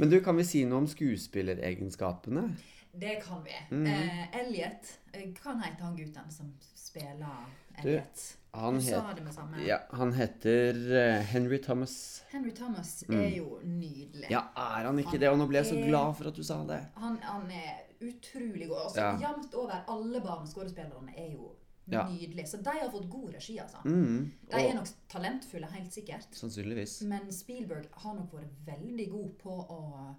Men 0.00 0.10
du, 0.10 0.18
kan 0.24 0.38
vi 0.40 0.44
si 0.48 0.64
noe 0.64 0.80
om 0.82 0.86
skuespilleregenskapene? 0.88 2.46
Det 2.92 3.18
kan 3.24 3.44
vi. 3.44 3.56
Mm. 3.76 3.86
Eh, 3.86 4.40
Elliot, 4.40 4.94
Kan 5.12 5.58
hva 5.60 5.66
heter 5.66 5.84
han 5.84 5.96
gutten 5.96 6.32
som 6.32 6.48
spiller 6.76 7.44
Elliot? 7.80 8.22
Han, 8.52 8.76
du 8.76 8.84
sa 8.84 8.98
het, 9.08 9.20
ja, 9.64 9.78
han 9.96 10.10
heter 10.12 10.76
eh, 10.92 11.22
Henry 11.30 11.56
Thomas. 11.64 12.22
Henry 12.32 12.50
Thomas 12.52 13.04
Mm. 13.08 13.20
er 13.20 13.28
jo 13.36 13.60
nydelig. 13.64 14.26
Ja, 14.30 14.42
er 14.56 14.84
han 14.88 14.98
ikke 14.98 15.10
Han 15.16 15.20
det? 15.20 15.28
Og 15.30 15.38
nå 15.40 15.46
ble 15.48 15.62
jeg 15.62 15.66
så 15.70 15.78
glad 15.80 16.16
for 16.18 16.28
at 16.28 16.36
du 16.36 16.42
sa 16.44 16.58
det. 16.68 16.80
Han, 17.00 17.16
han 17.22 17.48
er 17.50 17.80
utrolig 18.08 18.68
god. 18.68 18.78
Altså, 18.86 19.00
Ja. 19.00 19.18
Jevnt 19.20 19.54
over 19.54 19.84
alle 19.88 20.20
barneskuespillerne 20.20 21.14
er 21.16 21.32
jo 21.32 21.52
Ja. 21.90 22.04
nydelige. 22.08 22.46
Så 22.48 22.62
de 22.62 22.70
har 22.70 22.90
fått 22.90 23.08
god 23.10 23.34
regi, 23.34 23.58
altså. 23.58 23.78
Mm, 23.84 24.32
De 24.50 24.56
er 24.56 24.74
nok 24.74 24.86
talentfulle, 25.08 25.66
helt 25.72 25.92
sikkert. 25.92 26.26
sannsynligvis. 26.34 27.02
Men 27.02 27.32
Spielberg 27.32 27.86
har 27.92 28.14
nok 28.14 28.32
vært 28.32 28.54
veldig 28.66 29.10
god 29.10 29.38
på 29.38 29.50
å 29.70 30.14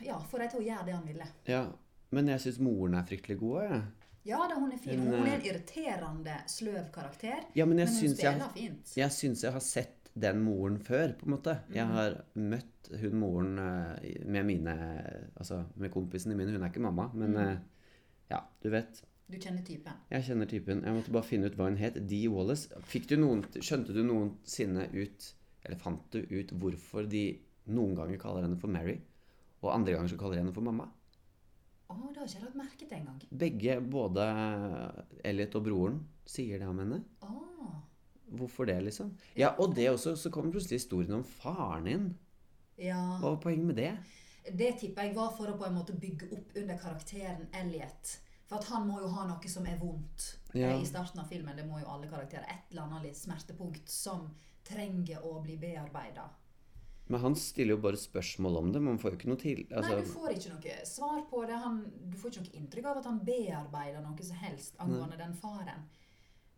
Ja, 0.00 0.18
få 0.30 0.38
dem 0.38 0.48
til 0.50 0.60
å 0.60 0.64
gjøre 0.64 0.84
det 0.86 0.94
han 0.94 1.06
ville. 1.06 1.26
Ja, 1.50 1.64
men 2.14 2.26
jeg 2.30 2.40
syns 2.40 2.60
moren 2.62 2.94
er 2.94 3.02
fryktelig 3.08 3.38
god. 3.40 3.62
Jeg. 3.70 3.82
Ja 4.24 4.46
da, 4.48 4.54
hun 4.54 4.72
er 4.72 4.78
fin. 4.80 4.98
Hun, 5.00 5.08
Hun 5.18 5.26
er 5.26 5.32
eh, 5.32 5.34
en 5.34 5.42
irriterende, 5.50 6.36
sløv 6.48 6.90
karakter. 6.94 7.44
Ja, 7.54 7.66
men 7.66 7.78
jeg 7.82 7.88
Men 7.90 7.96
hun 8.00 8.14
spiller 8.16 8.38
jeg, 8.38 8.52
fint. 8.54 8.92
jeg 8.96 9.10
syns 9.10 9.42
jeg 9.42 9.52
har 9.52 9.60
sett 9.60 10.03
den 10.16 10.40
moren 10.44 10.78
før, 10.78 11.12
på 11.18 11.26
en 11.26 11.32
måte. 11.34 11.54
Jeg 11.74 11.86
Mhm. 11.86 11.94
har 11.94 12.24
møtt 12.36 12.90
hun 13.00 13.16
moren 13.18 13.58
eh, 13.58 14.24
med 14.26 14.44
mine 14.46 14.74
Altså 15.36 15.64
med 15.76 15.90
kompisene 15.90 16.36
mine. 16.36 16.52
Hun 16.52 16.62
er 16.62 16.70
ikke 16.70 16.80
mamma, 16.80 17.08
men 17.14 17.30
Mhm. 17.32 17.48
eh, 17.48 17.58
ja, 18.30 18.40
du 18.62 18.70
vet. 18.70 19.02
Du 19.30 19.38
kjenner 19.38 19.64
typen. 19.64 19.92
Jeg 20.10 20.22
kjenner 20.24 20.46
typen. 20.46 20.82
Jeg 20.84 20.94
måtte 20.94 21.10
bare 21.12 21.22
finne 21.24 21.46
ut 21.46 21.56
hva 21.56 21.64
hun 21.64 21.76
het. 21.76 21.94
Dee 22.06 22.28
Wallace. 22.28 22.68
Du 23.08 23.16
noen, 23.16 23.42
skjønte 23.58 23.92
du 23.94 24.02
noensinne 24.04 24.88
ut 24.94 25.34
Eller 25.64 25.78
fant 25.78 26.10
du 26.10 26.18
ut 26.20 26.50
hvorfor 26.52 27.08
de 27.08 27.40
noen 27.68 27.94
ganger 27.96 28.18
kaller 28.18 28.42
henne 28.42 28.58
for 28.60 28.68
Mary, 28.68 29.00
og 29.62 29.72
andre 29.74 29.92
ganger 29.94 30.08
så 30.10 30.18
kaller 30.18 30.34
de 30.36 30.42
henne 30.42 30.52
for 30.52 30.60
mamma? 30.60 30.90
Å, 31.88 32.12
det 32.12 32.18
har 32.18 32.26
ikke 32.26 32.34
jeg 32.34 32.42
lagt 32.42 32.56
merke 32.56 32.78
til 32.88 32.98
engang. 32.98 33.22
Begge, 33.32 33.80
både 33.80 34.26
Elliot 35.24 35.54
og 35.56 35.64
broren, 35.64 36.00
sier 36.26 36.58
det 36.58 36.68
om 36.68 36.78
henne. 36.78 37.02
Å. 37.22 37.30
Hvorfor 38.30 38.66
det, 38.66 38.80
liksom? 38.84 39.12
Ja, 39.36 39.54
og 39.58 39.74
det 39.76 39.90
også, 39.90 40.16
så 40.16 40.30
kommer 40.30 40.50
plutselig 40.54 40.80
historien 40.80 41.12
om 41.12 41.24
faren 41.24 41.84
din. 41.84 42.06
Ja. 42.80 43.18
Hva 43.20 43.34
var 43.34 43.40
poenget 43.42 43.66
med 43.66 43.76
det? 43.76 43.96
Det 44.52 44.78
tipper 44.80 45.06
jeg 45.08 45.14
var 45.16 45.30
for 45.36 45.48
å 45.48 45.56
på 45.56 45.66
en 45.68 45.76
måte 45.76 45.94
bygge 45.96 46.30
opp 46.32 46.56
under 46.56 46.76
karakteren 46.80 47.46
Elliot. 47.54 48.18
For 48.48 48.58
at 48.58 48.64
han 48.68 48.86
må 48.88 48.98
jo 49.00 49.08
ha 49.08 49.26
noe 49.28 49.48
som 49.48 49.64
er 49.66 49.78
vondt 49.80 50.36
Ja. 50.52 50.68
eh, 50.70 50.82
i 50.82 50.86
starten 50.86 51.20
av 51.20 51.28
filmen. 51.28 51.56
Det 51.56 51.64
må 51.66 51.80
jo 51.80 51.86
alle 51.88 52.06
karakterer. 52.08 52.44
Et 52.50 52.70
eller 52.72 52.82
annet 52.82 53.02
litt 53.02 53.16
smertepunkt 53.16 53.88
som 53.88 54.30
trenger 54.64 55.22
å 55.24 55.42
bli 55.42 55.56
bearbeida. 55.56 56.28
Men 57.08 57.20
han 57.20 57.34
stiller 57.36 57.74
jo 57.76 57.82
bare 57.84 57.96
spørsmål 58.00 58.56
om 58.56 58.72
det. 58.72 58.80
Man 58.80 58.98
får 58.98 59.10
jo 59.12 59.16
ikke 59.18 59.28
noe 59.28 59.40
til. 59.40 59.66
Nei, 59.68 59.76
Altså, 59.76 59.96
du 60.00 60.12
får 60.12 60.30
ikke 60.36 60.52
noe 60.54 60.86
svar 60.88 61.18
på 61.30 61.42
det. 61.46 61.58
Han, 61.64 61.82
du 62.10 62.16
får 62.16 62.30
ikke 62.30 62.44
noe 62.46 62.60
inntrykk 62.60 62.86
av 62.86 62.96
at 62.98 63.04
han 63.04 63.18
bearbeider 63.26 64.00
noe 64.02 64.22
som 64.24 64.36
helst 64.36 64.74
angående 64.80 65.18
den 65.20 65.34
faren. 65.34 65.84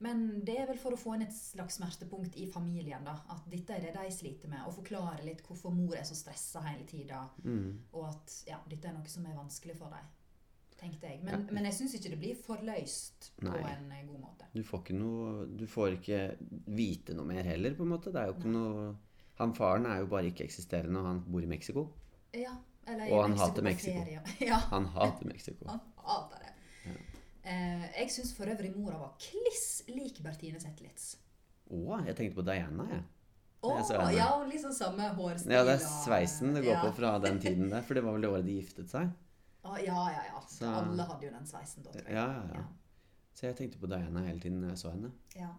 Men 0.04 0.44
det 0.44 0.58
er 0.60 0.66
vel 0.68 0.76
for 0.78 0.92
å 0.92 0.98
få 1.00 1.14
inn 1.16 1.22
et 1.24 1.32
slags 1.32 1.78
smertepunkt 1.78 2.34
i 2.36 2.46
familien. 2.52 3.04
da, 3.04 3.14
At 3.32 3.46
dette 3.48 3.72
er 3.78 3.80
det 3.86 3.94
de 3.96 4.10
sliter 4.12 4.48
med. 4.52 4.60
Og 4.68 4.74
forklare 4.76 5.24
litt 5.24 5.40
hvorfor 5.46 5.72
mor 5.72 5.96
er 5.96 6.04
så 6.04 6.14
stressa 6.18 6.60
hele 6.66 6.84
tida. 6.84 7.22
mm, 7.44 7.70
Og 7.92 8.04
at 8.10 8.34
ja, 8.46 8.58
dette 8.68 8.88
er 8.90 8.92
noe 8.98 9.08
som 9.08 9.24
er 9.26 9.38
vanskelig 9.38 9.76
for 9.78 9.88
dem. 9.94 10.12
Tenkte 10.76 11.08
jeg. 11.08 11.22
Men, 11.24 11.46
men 11.56 11.64
jeg 11.64 11.72
syns 11.78 11.94
ikke 11.96 12.10
det 12.12 12.18
blir 12.20 12.36
forløst 12.36 13.30
på 13.40 13.48
Nei. 13.48 13.62
en 13.72 13.92
eh, 13.96 14.02
god 14.04 14.20
måte. 14.20 14.44
du 14.52 14.60
får 14.62 14.82
ikke 14.82 14.96
noe 14.98 15.46
Du 15.56 15.66
får 15.66 15.94
ikke 15.96 16.18
vite 16.76 17.14
noe 17.16 17.24
mer 17.24 17.42
heller, 17.48 17.72
på 17.78 17.86
en 17.86 17.94
måte. 17.94 18.12
Det 18.12 18.20
er 18.20 18.26
jo 18.28 18.34
ikke 18.36 18.52
noe 18.52 18.94
Han 19.38 19.54
faren 19.56 19.86
er 19.86 20.02
jo 20.02 20.06
bare 20.12 20.28
ikke 20.28 20.44
eksisterende, 20.44 21.00
og 21.00 21.06
han 21.06 21.22
bor 21.24 21.42
i 21.44 21.48
Mexico. 21.48 21.86
Ja, 22.36 22.52
eller 22.86 23.08
Og 23.08 23.16
i 23.16 23.22
han 23.22 23.30
Mexico 23.30 23.46
hater 23.48 23.62
på 23.62 23.68
Mexico. 23.70 24.04
Ja, 24.50 24.58
Han 24.70 24.86
hater 24.92 25.26
Mexico. 25.32 25.64
han 25.68 25.80
hater 26.04 26.44
det. 26.44 26.45
Eh, 27.46 27.84
jeg 28.00 28.10
syns 28.10 28.32
for 28.34 28.50
øvrig 28.50 28.72
mora 28.74 28.98
var 28.98 29.12
kliss 29.22 29.84
lik 29.88 30.18
Bertine 30.24 30.58
Zetlitz. 30.62 31.12
Å, 31.70 32.00
jeg 32.06 32.16
tenkte 32.18 32.40
på 32.40 32.44
Diana, 32.46 32.86
jeg. 32.90 33.04
Jeg 33.66 34.14
ja, 34.14 34.26
og 34.36 34.46
liksom 34.46 34.70
samme 34.74 35.08
hårstil. 35.16 35.50
Ja, 35.50 35.62
det 35.66 35.78
er 35.80 35.82
sveisen 35.82 36.52
det 36.54 36.62
går 36.62 36.74
ja. 36.76 36.82
på 36.84 36.92
fra 37.00 37.16
den 37.18 37.40
tiden 37.42 37.70
der. 37.72 37.82
For 37.82 37.98
det 37.98 38.02
var 38.06 38.14
vel 38.14 38.26
det 38.26 38.30
året 38.30 38.46
de 38.46 38.58
giftet 38.60 38.90
seg. 38.92 39.08
Ah, 39.66 39.78
ja, 39.82 40.02
ja, 40.12 40.22
ja. 40.28 40.42
Så- 40.46 40.68
Alle 40.70 41.02
hadde 41.08 41.26
jo 41.26 41.32
den 41.32 41.46
sveisen 41.46 41.82
da, 41.82 41.90
tror 41.90 42.04
jeg. 42.04 42.14
Ja, 42.14 42.26
ja, 42.32 42.60
ja. 42.60 42.66
Så 43.34 43.46
jeg 43.48 43.56
tenkte 43.58 43.80
på 43.82 43.88
Diana 43.90 44.22
hele 44.26 44.40
tiden 44.40 44.62
jeg 44.68 44.78
så 44.78 44.92
henne. 44.92 45.10
Ja. 45.34 45.50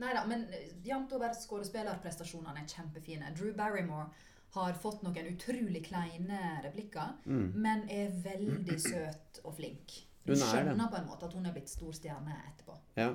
Nei 0.00 0.12
da, 0.16 0.26
men 0.28 0.44
eh, 0.52 0.68
jevnt 0.84 1.12
over 1.16 1.32
skuespillerprestasjonene 1.36 2.60
er 2.62 2.68
kjempefine. 2.68 3.32
Drew 3.36 3.52
Barrymore 3.56 4.10
har 4.54 4.76
fått 4.82 5.02
noen 5.06 5.26
utrolig 5.32 5.84
kleine 5.86 6.60
replikker, 6.64 7.16
Mm. 7.24 7.52
men 7.54 7.88
er 7.88 8.10
veldig 8.10 8.78
søt 8.80 9.40
og 9.44 9.54
flink. 9.56 10.00
Hun 10.26 10.34
det. 10.34 10.42
skjønner 10.44 10.90
på 10.92 10.96
en 11.00 11.06
måte 11.08 11.24
at 11.26 11.32
hun 11.34 11.46
er 11.46 11.52
blitt 11.56 11.68
stor 11.72 11.92
stjerne 11.96 12.36
etterpå. 12.52 12.76
Ja. 12.96 13.14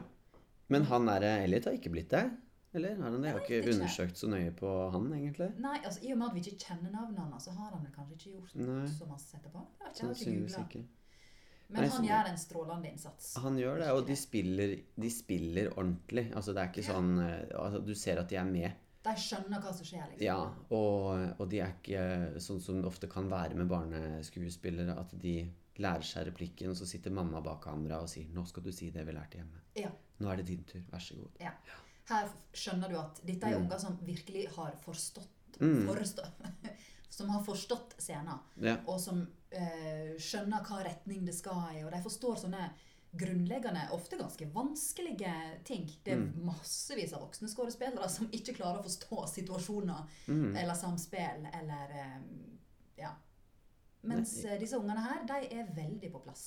Men 0.74 0.84
han 0.90 1.08
er 1.10 1.28
Elliot 1.44 1.66
har 1.70 1.78
ikke 1.78 1.92
blitt 1.94 2.10
det? 2.10 2.24
Eller 2.76 2.96
har 2.98 3.12
han 3.14 3.22
det? 3.22 3.30
Jeg 3.30 3.36
har 3.38 3.46
ikke 3.46 3.74
undersøkt 3.76 4.18
så 4.20 4.28
nøye 4.28 4.52
på 4.52 4.72
han, 4.92 5.06
egentlig. 5.16 5.48
Nei, 5.64 5.78
altså 5.86 6.02
I 6.04 6.12
og 6.12 6.18
med 6.20 6.28
at 6.28 6.36
vi 6.36 6.42
ikke 6.44 6.66
kjenner 6.66 6.92
navnet 6.92 7.20
hans, 7.24 7.46
så 7.46 7.54
har 7.56 7.70
han 7.72 7.86
vel 7.86 7.94
kanskje 7.96 8.18
ikke 8.18 8.32
gjort 8.34 8.56
Nei. 8.60 8.88
så 8.92 9.08
masse 9.08 9.38
etterpå. 9.38 9.62
Sannsynligvis 9.96 10.58
ikke. 10.60 10.82
Men 11.70 11.82
Nei, 11.82 11.90
han 11.90 12.02
så- 12.04 12.08
gjør 12.10 12.28
en 12.30 12.38
strålende 12.38 12.90
innsats. 12.92 13.30
Han 13.42 13.56
gjør 13.58 13.80
det, 13.80 13.92
og 13.92 14.08
de 14.08 14.16
spiller, 14.16 14.76
de 15.02 15.10
spiller 15.10 15.70
ordentlig. 15.78 16.26
Altså, 16.36 16.54
det 16.54 16.62
er 16.62 16.68
ikke 16.74 16.84
sånn 16.90 17.14
eh, 17.24 17.46
altså, 17.58 17.80
Du 17.86 17.94
ser 17.96 18.20
at 18.20 18.30
de 18.30 18.36
er 18.36 18.44
med. 18.50 18.72
De 19.06 19.10
skjønner 19.22 19.62
hva 19.62 19.72
som 19.74 19.86
skjer, 19.86 20.04
liksom. 20.12 20.26
Ja, 20.26 20.38
og, 20.70 21.40
og 21.40 21.50
de 21.50 21.60
er 21.62 21.74
ikke 21.78 22.40
sånn 22.42 22.62
som 22.62 22.82
det 22.82 22.86
ofte 22.90 23.08
kan 23.08 23.30
være 23.30 23.56
med 23.56 23.68
barneskuespillere, 23.70 24.98
at 25.00 25.14
de 25.22 25.52
lærer 25.78 26.04
seg 26.04 26.28
replikken, 26.28 26.70
og 26.70 26.76
så 26.78 26.86
sitter 26.88 27.12
mamma 27.12 27.42
bak 27.42 27.62
kamera 27.62 28.00
og 28.02 28.10
sier 28.10 28.26
'Nå 28.30 28.46
skal 28.48 28.64
du 28.64 28.72
si 28.72 28.90
det 28.92 29.06
vi 29.06 29.12
lærte 29.12 29.38
hjemme'. 29.38 29.60
Ja. 29.76 29.90
Nå 30.20 30.30
er 30.32 30.36
det 30.38 30.46
din 30.48 30.64
tur. 30.64 30.82
Vær 30.92 31.00
så 31.00 31.16
god. 31.16 31.32
Ja. 31.40 31.52
Her 32.10 32.30
skjønner 32.54 32.90
du 32.90 32.98
at 33.00 33.22
dette 33.26 33.44
er 33.48 33.58
Mm. 33.58 33.64
unger 33.66 33.78
som 33.80 33.98
virkelig 33.98 34.48
har 34.56 34.72
forstått 34.86 35.28
Mm. 35.60 35.88
forstå, 35.88 36.24
Som 37.10 37.30
har 37.30 37.44
forstått 37.44 37.94
scenen, 37.98 38.40
Ja. 38.62 38.78
og 38.88 39.00
som 39.00 39.28
eh, 39.52 40.16
skjønner 40.20 40.62
hva 40.66 40.84
retning 40.84 41.26
det 41.26 41.34
skal 41.36 41.76
i. 41.78 41.84
Og 41.84 41.92
de 41.92 42.02
forstår 42.02 42.36
sånne 42.38 42.70
grunnleggende, 43.16 43.90
ofte 43.92 44.18
ganske 44.18 44.46
vanskelige 44.52 45.64
ting. 45.64 45.86
Det 46.04 46.14
er 46.14 46.18
Mm. 46.18 46.34
massevis 46.46 47.14
av 47.14 47.22
voksne 47.22 47.48
skuespillere 47.48 48.10
som 48.10 48.28
ikke 48.28 48.54
klarer 48.56 48.80
å 48.80 48.84
forstå 48.84 49.30
situasjoner 49.30 50.08
Mm. 50.28 50.56
eller 50.58 50.74
samspill 50.74 51.48
eller 51.54 51.90
eh, 51.92 52.22
Ja. 52.98 53.12
Mens 54.06 54.38
eh, 54.46 54.60
disse 54.62 54.78
ungene 54.78 55.02
her, 55.02 55.26
de 55.28 55.48
er 55.60 55.74
veldig 55.76 56.12
på 56.12 56.20
plass. 56.28 56.46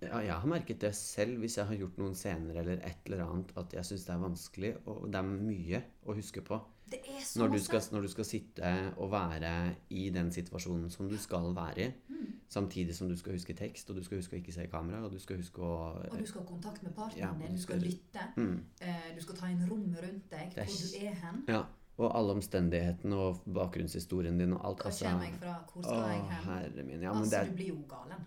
Ja, 0.00 0.18
jeg 0.24 0.32
har 0.32 0.46
merket 0.48 0.80
det 0.80 0.94
selv 0.96 1.38
hvis 1.42 1.58
jeg 1.58 1.66
har 1.68 1.76
gjort 1.76 1.98
noen 2.00 2.14
scener 2.16 2.56
eller 2.62 2.78
et 2.86 3.04
eller 3.04 3.24
annet, 3.26 3.50
at 3.60 3.74
jeg 3.76 3.84
syns 3.84 4.04
det 4.06 4.14
er 4.14 4.22
vanskelig, 4.22 4.70
og 4.88 5.10
det 5.12 5.18
er 5.20 5.26
mye 5.28 5.80
å 6.08 6.14
huske 6.16 6.40
på. 6.46 6.60
Det 6.88 7.00
er 7.08 7.20
så 7.24 7.40
Når 7.40 7.52
du, 7.52 7.58
skal, 7.64 7.80
når 7.92 8.02
du 8.02 8.08
skal 8.08 8.24
sitte 8.28 8.70
og 8.96 9.10
være 9.12 9.74
i 9.90 10.06
den 10.12 10.30
situasjonen 10.32 10.90
som 10.92 11.08
du 11.08 11.16
skal 11.18 11.52
være 11.56 11.86
i, 11.88 11.92
Mm. 12.08 12.32
samtidig 12.48 12.94
som 12.94 13.08
du 13.08 13.16
skal 13.16 13.32
huske 13.32 13.54
tekst, 13.56 13.90
og 13.90 13.96
du 13.96 14.04
skal 14.04 14.18
huske 14.18 14.36
å 14.36 14.38
ikke 14.40 14.52
se 14.52 14.66
kamera, 14.70 15.02
og 15.04 15.12
du 15.12 15.18
skal 15.18 15.36
huske 15.36 15.58
å 15.60 15.74
Og 16.10 16.18
du 16.18 16.26
skal 16.26 16.40
ha 16.42 16.46
kontakt 16.48 16.82
med 16.82 16.94
partneren 16.94 17.40
din, 17.40 17.50
du 17.50 17.56
du 17.56 17.62
skal 17.62 17.78
lytte. 17.80 18.20
mm. 18.36 18.60
Eh, 18.80 19.14
du 19.16 19.20
skal 19.22 19.36
ta 19.36 19.46
inn 19.48 19.64
rom 19.70 19.94
rundt 20.02 20.30
deg, 20.30 20.52
hvor 20.54 20.64
du 20.64 21.06
er 21.06 21.14
hen. 21.14 21.44
Ja. 21.48 21.64
Og 21.96 22.08
alle 22.10 22.34
omstendighetene 22.34 23.18
og 23.22 23.44
bakgrunnshistorien 23.54 24.38
din 24.40 24.52
og 24.56 24.64
alt. 24.66 24.80
Hva 24.82 24.90
Altså, 24.90 25.04
kommer 25.06 25.28
jeg 25.28 25.36
fra? 25.38 25.52
Hvor 25.72 25.82
skal 25.84 26.00
å, 26.00 26.08
jeg 26.10 26.24
hen? 26.30 26.48
herre 26.48 26.84
min. 26.88 27.02
Ja, 27.06 27.12
altså, 27.14 27.36
er, 27.38 27.44
du 27.52 27.54
blir 27.60 27.68
jo 27.70 27.76
galen. 27.88 28.24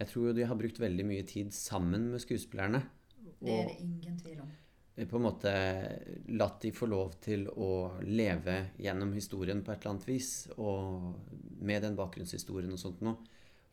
jeg 0.00 0.08
tror 0.08 0.26
jo 0.30 0.32
de 0.38 0.46
har 0.48 0.56
brukt 0.56 0.80
veldig 0.80 1.04
mye 1.10 1.26
tid 1.28 1.52
sammen 1.52 2.08
med 2.14 2.22
skuespillerne. 2.24 2.80
Det 3.40 3.52
er 3.52 3.68
det 3.68 3.76
ingen 3.80 4.16
tvil 4.20 4.40
om. 4.40 4.48
på 5.08 5.16
en 5.16 5.22
måte 5.24 5.52
latt 6.28 6.60
de 6.60 6.70
få 6.76 6.86
lov 6.86 7.14
til 7.24 7.46
å 7.48 8.00
leve 8.04 8.56
gjennom 8.80 9.12
historien 9.16 9.62
på 9.64 9.72
et 9.72 9.80
eller 9.80 9.94
annet 9.94 10.08
vis, 10.08 10.48
og 10.56 11.14
med 11.60 11.82
den 11.82 11.96
bakgrunnshistorien 11.96 12.72
og 12.72 12.78
sånt 12.80 13.00
noe, 13.04 13.16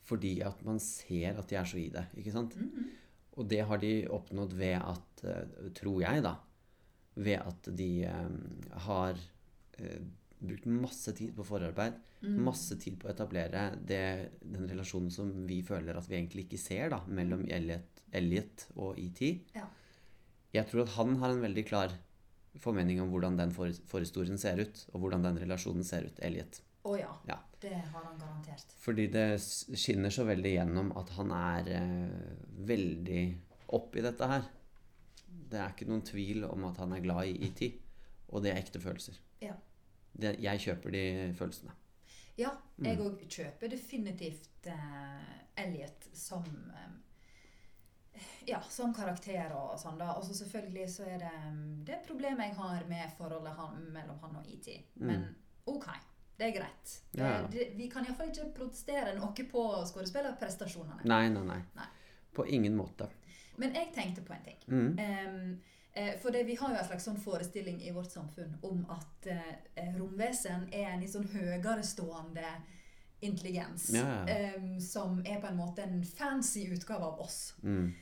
fordi 0.08 0.38
at 0.44 0.62
man 0.64 0.80
ser 0.80 1.36
at 1.40 1.48
de 1.52 1.56
er 1.60 1.68
så 1.68 1.80
i 1.82 1.90
det, 1.92 2.06
ikke 2.20 2.32
sant? 2.36 2.56
Mhm. 2.56 2.92
Og 3.38 3.46
det 3.48 3.60
har 3.70 3.78
de 3.78 4.08
oppnådd 4.10 4.54
ved 4.58 4.80
at, 4.82 5.24
eh, 5.24 5.68
tror 5.78 6.00
jeg 6.02 6.24
da, 6.24 6.36
ved 7.16 7.38
at 7.38 7.68
de 7.78 7.90
um, 8.10 8.62
har 8.88 9.20
eh, 9.84 10.00
brukt 10.40 10.66
masse 10.70 11.14
tid 11.18 11.34
på 11.36 11.46
forarbeid, 11.48 12.04
Mm. 12.18 12.40
masse 12.48 12.74
tid 12.82 12.96
på 12.98 13.06
å 13.06 13.12
etablere 13.12 13.76
det, 13.86 14.32
den 14.42 14.64
relasjonen 14.68 15.12
som 15.14 15.28
vi 15.46 15.60
føler 15.62 15.94
at 16.00 16.08
vi 16.10 16.16
egentlig 16.18 16.48
ikke 16.48 16.58
ser 16.58 16.90
da, 16.90 16.98
mellom 17.06 17.44
Elliot, 17.46 18.02
Elliot 18.12 18.64
og 18.76 18.98
ET. 18.98 19.22
Ja. 19.54 19.68
Jeg 20.56 20.66
tror 20.66 20.82
at 20.88 20.96
han 20.96 21.16
har 21.22 21.30
en 21.36 21.44
veldig 21.44 21.64
klar 21.68 21.94
formening 22.58 23.02
om 23.04 23.12
hvordan 23.14 23.38
den 23.38 23.52
for, 23.54 23.70
forhistorien 23.86 24.38
ser 24.42 24.58
ut, 24.64 24.82
og 24.94 25.04
hvordan 25.04 25.28
den 25.28 25.38
relasjonen 25.44 25.86
ser 25.86 26.08
ut, 26.10 26.18
Elliot. 26.26 26.58
Å 26.90 26.96
ja. 26.98 27.12
Ja. 27.30 27.38
Det 27.62 27.76
har 27.76 28.02
han 28.08 28.18
garantert. 28.18 28.74
Fordi 28.82 29.06
det 29.14 29.28
skinner 29.78 30.10
så 30.10 30.26
veldig 30.26 30.56
gjennom 30.56 30.90
at 30.98 31.10
han 31.20 31.32
er 31.38 31.70
eh, 31.78 32.36
veldig 32.66 33.24
oppi 33.78 34.02
dette 34.02 34.26
her. 34.32 34.50
Det 35.52 35.60
er 35.62 35.70
ikke 35.70 35.88
noen 35.90 36.02
tvil 36.08 36.46
om 36.50 36.66
at 36.72 36.78
han 36.82 36.94
er 36.98 37.06
glad 37.06 37.30
i 37.30 37.38
ET, 37.46 37.62
og 38.34 38.42
det 38.42 38.56
er 38.56 38.62
ekte 38.64 38.82
følelser. 38.82 39.22
Ja. 39.44 39.54
Det, 40.14 40.36
jeg 40.42 40.60
kjøper 40.60 40.92
de 40.92 41.04
følelsene. 41.38 41.72
Ja, 42.38 42.52
Mm. 42.78 42.86
jeg 42.86 43.00
òg 43.02 43.22
kjøper 43.34 43.70
definitivt 43.70 44.68
eh, 44.70 45.64
Elliot 45.64 46.04
som 46.14 46.44
eh, 46.46 46.92
ja, 48.46 48.60
som 48.70 48.94
karakter 48.94 49.52
og 49.58 49.80
sånn, 49.82 49.98
da. 50.00 50.12
Og 50.18 50.24
så 50.26 50.34
selvfølgelig 50.38 50.86
så 50.94 51.04
er 51.10 51.18
det 51.22 51.32
mm, 51.52 51.84
det 51.86 52.00
problemet 52.08 52.48
jeg 52.48 52.56
har 52.60 52.86
med 52.90 53.12
forholdet 53.18 53.54
han, 53.58 53.82
mellom 53.94 54.20
han 54.22 54.36
og 54.40 54.48
ET. 54.54 54.70
Men 54.96 55.26
OK, 55.66 55.88
det 56.38 56.48
er 56.52 56.56
greit. 56.60 56.94
Det, 57.12 57.22
Mm. 57.22 57.26
Ja, 57.26 57.32
ja. 57.42 57.48
det, 57.48 57.68
vi 57.78 57.90
kan 57.90 58.06
iallfall 58.06 58.30
ikke 58.30 58.52
protestere 58.56 59.16
noe 59.18 59.34
på 59.52 59.64
skuespillerprestasjonene. 59.90 61.04
Nei, 61.10 61.30
nei, 61.30 61.44
nei. 61.44 61.62
Nei. 61.76 61.88
På 62.34 62.46
ingen 62.46 62.76
måte. 62.78 63.10
Men 63.58 63.74
jeg 63.74 63.90
tenkte 63.96 64.22
på 64.22 64.34
en 64.34 64.44
ting. 64.46 64.60
Mm. 64.68 65.00
Eh, 65.00 65.77
for 66.22 66.32
det, 66.32 66.44
vi 66.44 66.56
har 66.60 66.74
jo 66.74 66.80
en 66.80 66.88
slags 66.88 67.06
sånn 67.08 67.20
forestilling 67.22 67.80
i 67.82 67.94
vårt 67.96 68.12
samfunn 68.14 68.58
om 68.68 68.84
at 68.94 69.30
eh, 69.34 69.94
romvesen 69.98 70.68
er 70.72 70.92
en 70.92 71.02
litt 71.02 71.14
sånn 71.14 71.30
høyere 71.32 71.84
stående 71.86 72.52
intelligens. 73.26 73.90
Ja. 73.96 74.28
em, 74.30 74.82
som 74.82 75.20
er 75.26 75.42
på 75.42 75.50
en 75.50 75.58
måte 75.58 75.82
en 75.82 76.04
fancy 76.06 76.68
utgave 76.74 77.06
av 77.06 77.20
oss. 77.20 77.56
Mm. 77.64 77.94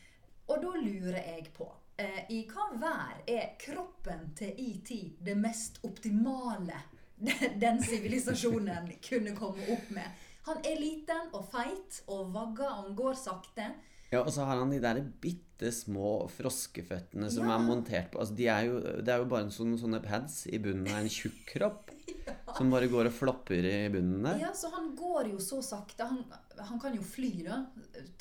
Og 0.45 0.61
da 0.61 0.73
lurer 0.77 1.21
jeg 1.21 1.49
på 1.55 1.65
eh, 1.97 2.25
I 2.29 2.43
hva 2.51 2.67
vær 2.77 3.23
er 3.31 3.55
kroppen 3.61 4.27
til 4.37 4.53
ET 4.61 4.91
det 5.25 5.37
mest 5.39 5.79
optimale 5.87 6.81
den 7.63 7.81
sivilisasjonen 7.83 8.91
kunne 9.09 9.35
komme 9.37 9.71
opp 9.73 9.89
med? 9.95 10.23
Han 10.45 10.59
er 10.61 10.77
liten 10.77 11.31
og 11.33 11.47
feit 11.49 12.03
og 12.11 12.33
vagger, 12.35 12.69
han 12.83 12.93
går 12.97 13.15
sakte. 13.17 13.71
Ja, 14.11 14.21
og 14.21 14.29
så 14.33 14.45
har 14.45 14.59
han 14.61 14.69
de 14.71 14.79
der 14.83 14.99
bitte 15.21 15.71
små 15.73 16.27
froskeføttene 16.29 17.29
som 17.31 17.47
Ja. 17.47 17.55
er 17.55 17.63
montert 17.65 18.11
på 18.11 18.19
altså, 18.21 18.35
de 18.35 18.47
er 18.51 18.65
jo, 18.67 18.79
Det 19.01 19.09
er 19.13 19.17
jo 19.23 19.25
bare 19.31 19.49
sånne, 19.51 19.79
sånne 19.79 20.01
pads 20.03 20.45
i 20.47 20.59
bunnen 20.59 20.87
av 20.91 21.01
en 21.01 21.09
tjukk 21.09 21.45
kropp. 21.55 21.91
Som 22.57 22.69
bare 22.71 22.87
går 22.87 23.09
og 23.09 23.13
flopper 23.13 23.65
i 23.67 23.89
bunnen 23.91 24.23
der. 24.23 24.37
Ja, 24.39 24.51
så 24.55 24.69
han 24.71 24.91
går 24.95 25.31
jo 25.33 25.39
så 25.43 25.57
sakte. 25.65 26.05
Han, 26.07 26.21
han 26.57 26.79
kan 26.79 26.93
jo 26.95 27.01
fly, 27.03 27.31
da, 27.43 27.57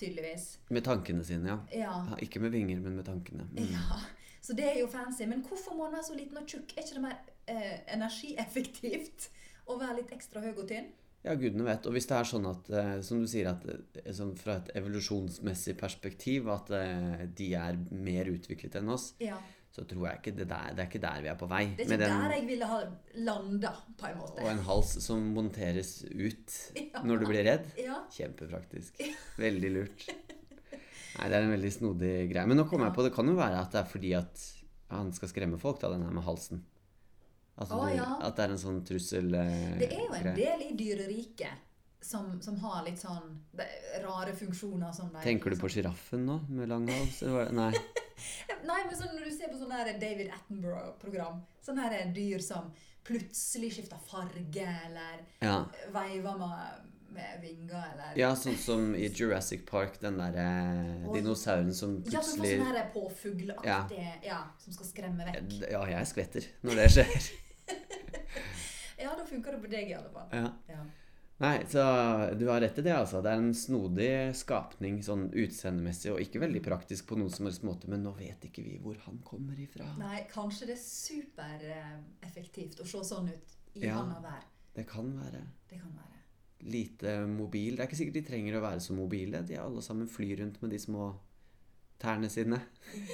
tydeligvis. 0.01 0.47
Med 0.75 0.83
tankene 0.85 1.23
sine, 1.25 1.53
ja. 1.53 1.59
Ja. 1.71 1.93
ja. 2.11 2.17
Ikke 2.25 2.41
med 2.43 2.51
vinger, 2.51 2.81
men 2.83 2.97
med 2.99 3.07
tankene. 3.07 3.47
Mm. 3.53 3.69
ja. 3.77 4.01
Så 4.43 4.57
det 4.57 4.65
er 4.73 4.81
jo 4.81 4.89
fancy. 4.91 5.29
Men 5.31 5.45
hvorfor 5.47 5.77
må 5.77 5.87
han 5.87 5.95
være 5.95 6.09
så 6.09 6.17
liten 6.19 6.41
og 6.41 6.49
tjukk? 6.51 6.75
Er 6.75 6.83
ikke 6.83 6.97
det 6.99 7.05
mer 7.05 7.21
eh, 7.47 7.79
energieffektivt 7.95 9.29
å 9.71 9.79
være 9.81 10.01
litt 10.01 10.13
ekstra 10.17 10.43
høy 10.45 10.51
og 10.57 10.67
tynn? 10.69 10.91
Ja, 11.25 11.33
gudene 11.41 11.65
vet. 11.65 11.87
Og 11.89 11.95
hvis 11.97 12.05
det 12.11 12.17
er 12.19 12.27
sånn 12.29 12.47
at, 12.51 12.67
eh, 12.69 12.95
som 13.07 13.23
du 13.23 13.27
sier, 13.31 13.49
at 13.49 13.63
sånn 14.13 14.35
fra 14.37 14.59
et 14.61 14.71
evolusjonsmessig 14.77 15.77
perspektiv, 15.81 16.51
at 16.53 16.69
eh, 16.77 17.23
de 17.39 17.47
er 17.57 17.79
mer 17.97 18.29
utviklet 18.35 18.77
enn 18.81 18.91
oss, 18.93 19.15
Ja. 19.25 19.39
så 19.73 19.87
tror 19.89 20.05
jeg 20.11 20.21
ikke 20.21 20.35
det, 20.37 20.49
der, 20.51 20.75
det 20.77 20.85
er 20.85 20.91
ikke 20.91 21.01
der 21.03 21.23
vi 21.25 21.31
er 21.33 21.39
på 21.41 21.49
vei. 21.49 21.63
Det 21.79 21.87
er 21.87 21.95
ikke 21.95 22.01
den, 22.05 22.21
der 22.27 22.35
jeg 22.37 22.47
ville 22.51 22.69
ha 22.69 22.81
landa, 23.31 23.73
på 23.99 24.11
en 24.11 24.19
måte. 24.21 24.43
og 24.45 24.51
en 24.53 24.61
hals 24.69 24.93
som 25.07 25.25
monteres 25.35 25.95
ut 26.13 26.59
Ja. 26.93 27.01
når 27.03 27.25
du 27.25 27.27
blir 27.33 27.43
redd. 27.49 27.73
Ja. 27.81 28.03
Kjempepraktisk. 28.13 29.01
Veldig 29.41 29.73
lurt. 29.79 30.07
Nei, 31.17 31.29
det 31.31 31.37
er 31.39 31.43
en 31.47 31.55
veldig 31.57 31.73
snodig 31.73 32.13
greie. 32.35 32.45
Men 32.51 32.59
nå 32.61 32.69
kommer 32.69 32.91
jeg 32.91 32.97
på, 33.01 33.03
det 33.09 33.15
kan 33.17 33.27
jo 33.33 33.39
være 33.39 33.65
at 33.65 33.73
det 33.73 33.81
er 33.81 33.89
fordi 33.91 34.13
at 34.19 34.45
han 34.93 35.11
skal 35.17 35.31
skremme 35.33 35.57
folk, 35.59 35.81
da, 35.81 35.89
den 35.95 36.05
her 36.05 36.13
med 36.13 36.27
halsen. 36.27 36.61
Altså, 37.55 37.79
Å, 37.79 37.91
ja. 37.95 38.07
At 38.27 38.35
det 38.37 38.49
er 38.49 38.53
en 38.57 38.59
sånn 38.59 38.81
trussel 38.87 39.29
eh, 39.39 39.77
Det 39.79 39.91
er 39.95 40.01
jo 40.03 40.17
en 40.19 40.35
del 40.35 40.65
i 40.67 40.73
dyreriket 40.75 41.61
som, 42.05 42.41
som 42.43 42.57
har 42.61 42.83
litt 42.85 43.01
sånn 43.01 43.31
rare 44.03 44.35
funksjoner 44.37 44.93
som 44.93 45.13
de 45.15 45.23
Tenker 45.25 45.55
du 45.55 45.61
på 45.61 45.71
sjiraffen 45.73 46.27
nå, 46.27 46.41
med 46.53 46.69
lang 46.69 46.89
hals? 46.91 47.23
Nei. 47.57 47.71
Nei, 48.69 48.81
men 48.87 48.97
sånn 48.97 49.15
når 49.15 49.29
du 49.29 49.37
ser 49.37 49.53
på 49.53 49.61
sånn 49.61 49.73
David 50.01 50.33
Attenborough-program, 50.35 51.41
sånne 51.65 51.87
her 51.87 52.11
dyr 52.17 52.43
som 52.45 52.73
plutselig 53.05 53.75
skifter 53.77 54.01
farge, 54.09 54.67
eller 54.89 55.23
Ja. 55.45 55.65
veiver 55.93 56.39
med, 56.41 56.91
med 57.17 57.41
vinger, 57.43 57.85
eller 57.93 58.19
ja, 58.21 58.31
sånn 58.37 58.57
som 58.61 58.95
i 58.97 59.09
Jurassic 59.09 59.65
Park, 59.69 59.99
den 60.01 60.19
derre 60.21 60.45
eh, 60.45 61.09
dinosauren 61.13 61.73
som 61.77 61.99
Ja, 62.05 62.21
får 62.21 62.37
plutselig 62.37 62.59
sånn 62.59 62.69
her 62.73 62.91
påfugleaktig 62.95 64.05
ja. 64.25 64.43
som 64.61 64.77
skal 64.77 64.91
skremme 64.93 65.29
vekk. 65.31 65.57
Ja, 65.69 65.87
jeg 65.93 66.13
skvetter 66.13 66.53
når 66.65 66.83
det 66.83 66.91
skjer. 66.99 67.33
Ja, 69.05 69.15
da 69.19 69.25
funker 69.29 69.53
det 69.57 69.63
på 69.65 69.71
deg 69.73 69.91
i 69.93 69.97
alle 69.97 70.11
fall. 70.15 70.29
Ja. 70.33 70.51
Ja. 70.73 70.83
Nei, 71.43 71.57
så 71.67 71.83
du 72.39 72.45
har 72.47 72.61
rett 72.63 72.77
i 72.79 72.83
det, 72.87 72.93
altså. 72.95 73.19
Det 73.25 73.31
er 73.33 73.41
en 73.43 73.55
snodig 73.59 74.11
skapning 74.39 75.01
sånn 75.03 75.25
utseendemessig, 75.35 76.13
og 76.15 76.21
ikke 76.23 76.41
veldig 76.45 76.61
praktisk 76.63 77.09
på 77.11 77.19
noen 77.19 77.33
som 77.35 77.49
helst 77.49 77.65
måte, 77.67 77.89
men 77.91 78.05
nå 78.07 78.13
vet 78.17 78.47
ikke 78.49 78.63
vi 78.65 78.77
hvor 78.81 78.95
han 79.09 79.19
kommer 79.27 79.59
ifra. 79.61 79.89
Nei, 79.99 80.21
kanskje 80.31 80.69
det 80.71 80.77
er 80.79 80.85
supereffektivt 81.75 82.81
å 82.81 82.87
se 82.87 83.03
sånn 83.11 83.29
ut 83.33 83.57
i 83.75 83.87
Ja. 83.89 83.99
annet 84.01 84.23
vær. 84.23 84.45
Det 84.75 84.87
kan 84.89 85.11
være 85.19 85.43
Det 85.69 85.81
kan 85.81 85.91
være. 85.99 86.19
lite 86.71 87.27
mobil. 87.27 87.77
Det 87.77 87.81
er 87.83 87.87
ikke 87.89 87.97
sikkert 87.99 88.15
de 88.15 88.23
trenger 88.31 88.55
å 88.59 88.63
være 88.63 88.81
så 88.81 88.95
mobile. 88.95 89.43
De 89.47 89.57
alle 89.59 89.83
sammen 89.83 90.09
flyr 90.09 90.39
rundt 90.41 90.63
med 90.63 90.71
de 90.71 90.79
små 90.79 91.15
tærne 92.01 92.31
sine. 92.31 92.61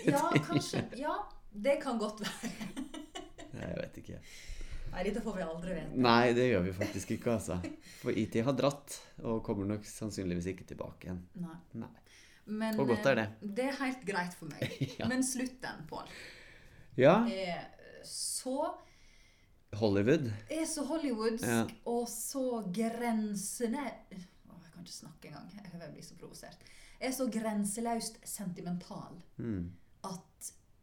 Ja, 0.07 0.31
kanskje. 0.50 0.85
Ja, 0.96 1.16
det 1.53 1.81
kan 1.83 1.98
godt 1.98 2.20
være. 2.20 2.50
Nei, 3.55 3.66
Jeg 3.66 3.76
vet 3.81 3.96
ikke. 4.05 4.20
Nei, 4.92 5.03
dette 5.07 5.20
får 5.22 5.37
vi 5.37 5.42
aldri 5.42 5.74
vite. 5.76 5.96
Nei, 6.03 6.33
det 6.35 6.48
gjør 6.50 6.64
vi 6.66 6.72
faktisk 6.72 7.11
ikke, 7.14 7.33
altså. 7.37 7.61
For 8.00 8.11
IT 8.18 8.40
har 8.44 8.53
dratt, 8.59 8.96
og 9.22 9.42
kommer 9.46 9.66
nok 9.70 9.85
sannsynligvis 9.87 10.46
ikke 10.55 10.66
tilbake 10.66 11.07
igjen. 11.07 11.20
Nei. 11.44 11.57
Nei. 11.74 11.88
Men, 12.50 12.81
Og 12.81 12.88
godt 12.88 13.07
er 13.07 13.14
det. 13.14 13.26
eh, 13.42 13.48
Det 13.55 13.64
er 13.70 13.76
helt 13.85 14.05
greit 14.09 14.35
for 14.35 14.46
meg. 14.50 14.72
Ja. 14.98 15.07
Men 15.07 15.22
slutten, 15.22 15.85
Pål, 15.88 16.09
Ja, 16.98 17.24
er 17.29 17.68
så 18.05 18.72
Hollywood. 19.79 20.33
er 20.50 20.64
så 20.66 20.83
hollywoodsk 20.88 21.46
Ja. 21.46 21.66
og 21.87 22.09
så 22.11 22.42
grensene 22.74 23.85
Å, 23.87 24.57
Jeg 24.59 24.72
kan 24.74 24.83
ikke 24.83 24.92
snakke 24.96 25.29
engang. 25.29 25.50
Jeg 25.55 25.92
blir 25.94 26.03
så 26.03 26.16
provosert. 26.18 26.57
Er 27.00 27.12
så 27.12 27.29
grenseløst 27.31 28.18
sentimental 28.26 29.22
Mm. 29.38 29.70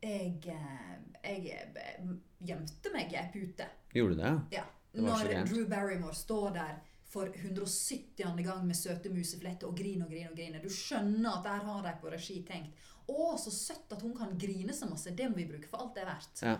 Jeg, 0.02 0.34
eh, 0.54 0.98
jeg 1.24 1.70
eh, 1.76 2.12
gjemte 2.48 2.92
meg 2.94 3.14
i 3.14 3.20
ei 3.20 3.30
pute. 3.34 3.68
Gjorde 3.94 4.18
du 4.18 4.22
det? 4.22 4.36
Ja. 4.60 4.66
Det 4.92 5.04
Når. 5.04 5.34
Drew 5.46 5.66
Barrymore 5.70 6.16
står 6.16 6.54
der 6.56 6.78
for 7.08 7.30
170. 7.36 8.44
gang 8.44 8.66
med 8.68 8.76
søte 8.76 9.10
musefletter 9.10 9.68
og 9.68 9.78
griner 9.78 10.06
og 10.06 10.12
griner. 10.12 10.32
og 10.32 10.38
griner. 10.38 10.64
Du 10.64 10.70
skjønner 10.70 11.38
at 11.38 11.44
der 11.44 11.66
har 11.70 11.84
de 11.86 11.94
på 12.02 12.12
regi 12.12 12.42
tenkt 12.48 12.88
å, 13.08 13.38
så 13.40 13.52
søtt 13.54 13.94
at 13.96 14.02
hun 14.04 14.16
kan 14.18 14.34
grine 14.40 14.74
så 14.76 14.90
masse. 14.90 15.14
Det 15.16 15.30
må 15.30 15.40
vi 15.40 15.48
bruke 15.48 15.70
for 15.70 15.84
alt 15.84 15.96
det 15.96 16.04
er 16.04 16.10
verdt. 16.10 16.42
Ja. 16.44 16.58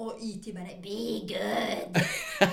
Og 0.00 0.20
IT 0.24 0.52
bare 0.56 0.76
Be 0.80 1.26
good! 1.28 1.98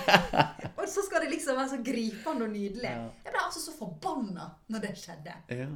og 0.79 0.87
så 0.89 1.03
skal 1.05 1.23
det 1.23 1.29
liksom 1.35 1.59
være 1.59 1.71
så 1.75 1.81
gripende 1.85 2.47
og 2.47 2.55
nydelig. 2.55 2.89
Ja. 2.89 3.05
Jeg 3.27 3.35
ble 3.35 3.43
altså 3.43 3.61
så 3.63 3.75
forbanna 3.77 4.49
når 4.73 4.87
det 4.87 4.95
skjedde. 5.03 5.37
ja. 5.53 5.69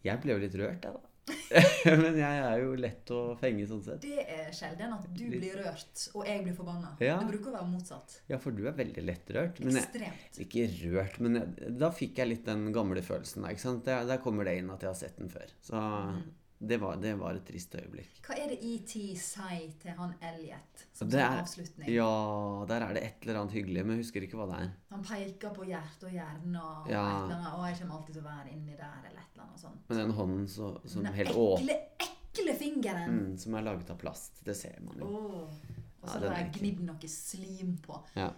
Jeg 0.00 0.16
ble 0.22 0.32
jo 0.32 0.40
litt 0.40 0.54
rørt, 0.56 0.86
jeg, 0.86 0.96
da. 0.96 1.09
Men 2.02 2.16
jeg 2.18 2.40
er 2.46 2.62
jo 2.62 2.74
lett 2.78 3.10
å 3.14 3.20
fenge 3.40 3.66
sånn 3.70 3.82
sett. 3.84 4.02
Det 4.04 4.24
er 4.24 4.50
sjelden 4.54 4.92
at 4.96 5.06
du 5.10 5.24
blir 5.32 5.56
rørt 5.60 6.04
og 6.14 6.26
jeg 6.28 6.42
blir 6.46 6.56
forbanna. 6.56 6.92
Ja. 7.02 7.16
Det 7.20 7.30
bruker 7.32 7.52
å 7.52 7.56
være 7.58 7.70
motsatt. 7.72 8.18
Ja, 8.30 8.38
for 8.42 8.54
du 8.56 8.64
er 8.70 8.76
veldig 8.78 9.04
lettrørt. 9.06 9.60
Jeg, 9.62 9.74
Ekstremt. 9.82 10.40
ikke 10.46 10.66
rørt, 10.94 11.20
men 11.24 11.40
jeg, 11.40 11.72
da 11.80 11.90
fikk 11.94 12.20
jeg 12.22 12.32
litt 12.34 12.44
den 12.48 12.68
gamle 12.76 13.02
følelsen. 13.06 13.46
Der, 13.86 14.04
der 14.08 14.20
kommer 14.22 14.46
det 14.48 14.58
inn 14.60 14.70
at 14.74 14.82
jeg 14.86 14.92
har 14.92 15.00
sett 15.00 15.18
den 15.20 15.32
før. 15.32 15.56
Så 15.66 15.80
Mm. 15.80 16.20
Det, 16.60 16.76
var, 16.80 16.96
det 17.00 17.14
var 17.18 17.34
et 17.38 17.44
trist 17.48 17.72
øyeblikk. 17.74 18.18
Hva 18.26 18.36
er 18.36 18.50
det 18.52 18.58
ET 18.68 18.92
sier 19.16 19.70
til 19.80 19.94
han 19.96 20.10
Elliot 20.20 20.82
som 20.92 21.08
er- 21.16 21.38
avslutning? 21.40 21.88
Ja, 21.88 22.08
der 22.68 22.84
er 22.84 22.92
det 22.98 23.02
et 23.06 23.24
eller 23.24 23.40
annet 23.40 23.54
hyggelig, 23.56 23.84
men 23.86 23.96
jeg 23.96 24.04
husker 24.04 24.26
ikke 24.26 24.36
hva 24.36 24.46
det 24.50 24.58
er. 24.66 24.70
Han 24.90 25.02
peker 25.08 25.54
på 25.56 25.64
hjerte 25.70 26.04
og 26.10 26.12
hjerne 26.12 26.60
og 26.60 26.90
Ja. 26.92 27.04
et 27.06 27.24
eller 27.24 27.36
annet. 27.38 27.52
'Å, 27.54 27.66
jeg 27.70 27.78
kommer 27.80 27.94
alltid 27.96 28.14
til 28.14 28.22
å 28.22 28.28
være 28.28 28.52
inni 28.52 28.76
der', 28.76 29.04
eller 29.08 29.20
et 29.24 29.32
eller 29.34 29.44
annet 29.46 29.60
sånt. 29.60 29.88
Men 29.88 29.98
den 29.98 30.10
hånden 30.20 30.46
så, 30.48 30.68
som 30.88 31.02
Den 31.04 31.14
helt 31.14 31.30
ekle, 31.30 31.78
ekle 32.00 32.54
fingeren! 32.60 33.10
mm, 33.32 33.38
som 33.38 33.54
er 33.54 33.62
laget 33.62 33.90
av 33.90 33.98
plast, 33.98 34.44
det 34.44 34.56
ser 34.56 34.78
man 34.80 34.98
jo. 34.98 35.06
Oh. 35.06 35.50
Og 36.02 36.08
så 36.08 36.20
Ja, 36.22 36.28
har 36.30 36.38
jeg 36.44 36.52
gnidd 36.60 36.80
noe 36.80 37.08
slim 37.08 37.76
på. 37.82 38.02
Ja. 38.16 38.30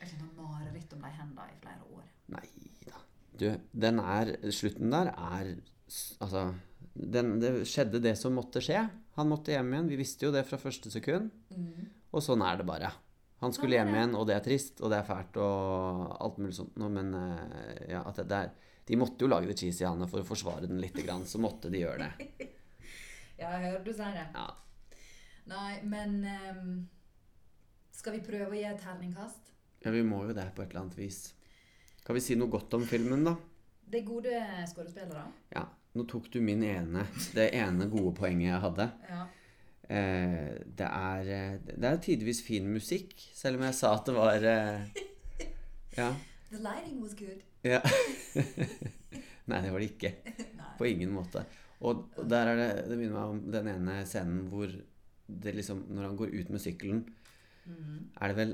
Jeg 0.00 0.08
kjenner 0.10 0.32
mareritt 0.36 0.92
om 0.92 1.00
de 1.00 1.08
hendene 1.08 1.46
i 1.50 1.56
flere 1.62 1.86
år. 1.94 2.02
Nei 2.28 2.48
da. 2.86 2.98
Du, 3.38 3.46
den 3.72 3.98
er 3.98 4.36
Slutten 4.52 4.90
der 4.90 5.08
er 5.16 5.54
Altså 6.24 6.46
den, 6.94 7.38
Det 7.42 7.50
skjedde 7.68 8.00
det 8.02 8.14
som 8.18 8.34
måtte 8.36 8.62
skje. 8.64 8.82
Han 9.18 9.30
måtte 9.30 9.52
hjem 9.54 9.72
igjen. 9.72 9.88
Vi 9.92 9.98
visste 10.00 10.26
jo 10.26 10.32
det 10.34 10.44
fra 10.48 10.58
første 10.60 10.90
sekund. 10.92 11.30
Og 12.14 12.22
sånn 12.22 12.42
er 12.46 12.60
det 12.60 12.66
bare. 12.68 12.92
Han 13.42 13.52
skulle 13.52 13.74
Sånn 13.74 13.80
er 13.80 13.84
hjem 13.84 13.96
igjen, 13.98 14.14
og 14.16 14.26
det 14.28 14.36
er 14.36 14.44
trist, 14.44 14.78
og 14.80 14.92
det 14.92 14.98
er 15.00 15.08
fælt, 15.08 15.36
og 15.42 16.14
alt 16.24 16.38
mulig 16.40 16.54
sånt 16.56 16.76
noe, 16.80 16.88
men 16.94 17.10
eh, 17.18 17.90
ja, 17.90 18.00
at 18.06 18.16
det, 18.22 18.28
det 18.30 18.38
er 18.38 18.52
De 18.88 18.96
måtte 19.00 19.24
jo 19.24 19.28
lage 19.28 19.48
det 19.50 19.56
cheesy, 19.58 19.84
Hanne, 19.84 20.06
for 20.08 20.22
å 20.22 20.28
forsvare 20.28 20.68
den 20.70 20.80
litt, 20.80 20.96
grann, 21.04 21.26
så 21.28 21.40
måtte 21.42 21.70
de 21.72 21.82
gjøre 21.82 22.06
det. 22.06 22.28
Ja, 23.34 23.48
jeg 23.58 23.64
hører 23.64 23.80
du 23.82 23.90
sier 23.90 24.12
det. 24.14 24.28
Ja. 24.30 24.44
Nei, 25.50 25.72
men 25.90 26.12
um, 26.54 26.68
Skal 27.90 28.14
vi 28.14 28.20
prøve 28.22 28.52
å 28.52 28.54
gi 28.54 28.62
et 28.68 28.78
terningkast? 28.80 29.50
ja, 29.84 29.90
vi 29.90 30.04
må 30.06 30.22
jo 30.24 30.36
det 30.36 30.46
på 30.54 30.62
et 30.62 30.70
eller 30.70 30.84
annet 30.84 30.96
vis. 30.96 31.34
Kan 32.06 32.16
vi 32.16 32.22
si 32.24 32.36
noe 32.38 32.48
godt 32.48 32.72
om 32.78 32.86
filmen, 32.88 33.26
da? 33.26 33.34
Det 33.90 34.00
er 34.00 34.06
gode 34.06 34.34
skuespillere. 34.70 35.24
Ja. 35.54 35.64
Nå 35.94 36.04
tok 36.10 36.26
du 36.32 36.40
min 36.42 36.62
ene, 36.66 37.04
det 37.36 37.50
ene 37.54 37.86
gode 37.92 38.14
poenget 38.18 38.48
jeg 38.50 38.60
hadde. 38.64 38.86
Ja. 39.10 39.24
Eh, 39.94 40.54
det 40.78 40.86
er 40.88 41.28
eh, 41.34 41.58
Det 41.68 41.84
er 41.84 41.98
tidvis 42.02 42.40
fin 42.42 42.66
musikk, 42.72 43.12
selv 43.36 43.58
om 43.60 43.66
jeg 43.68 43.74
sa 43.78 43.92
at 43.98 44.06
det 44.08 44.14
var 44.16 44.46
eh, 44.50 44.86
Ja. 45.98 46.08
The 46.50 46.58
lighting 46.62 47.00
was 47.02 47.14
good. 47.14 47.42
ja. 47.64 47.80
Nei, 49.46 49.60
det 49.60 49.70
var 49.74 49.78
det 49.82 49.90
ikke. 49.92 50.10
På 50.78 50.86
ingen 50.88 51.12
måte. 51.14 51.44
Og 51.84 52.06
og 52.16 52.28
der 52.30 52.48
er 52.48 52.56
det 52.56 52.68
Det 52.88 52.96
minner 52.98 53.14
meg 53.18 53.32
om 53.34 53.40
den 53.52 53.68
ene 53.74 53.96
scenen 54.08 54.46
hvor 54.48 54.70
det 55.28 55.52
liksom 55.56 55.82
Når 55.90 56.06
han 56.08 56.16
går 56.16 56.32
ut 56.40 56.50
med 56.50 56.60
sykkelen, 56.62 57.04
Mhm. 57.66 58.10
er 58.20 58.28
det 58.28 58.36
vel 58.36 58.50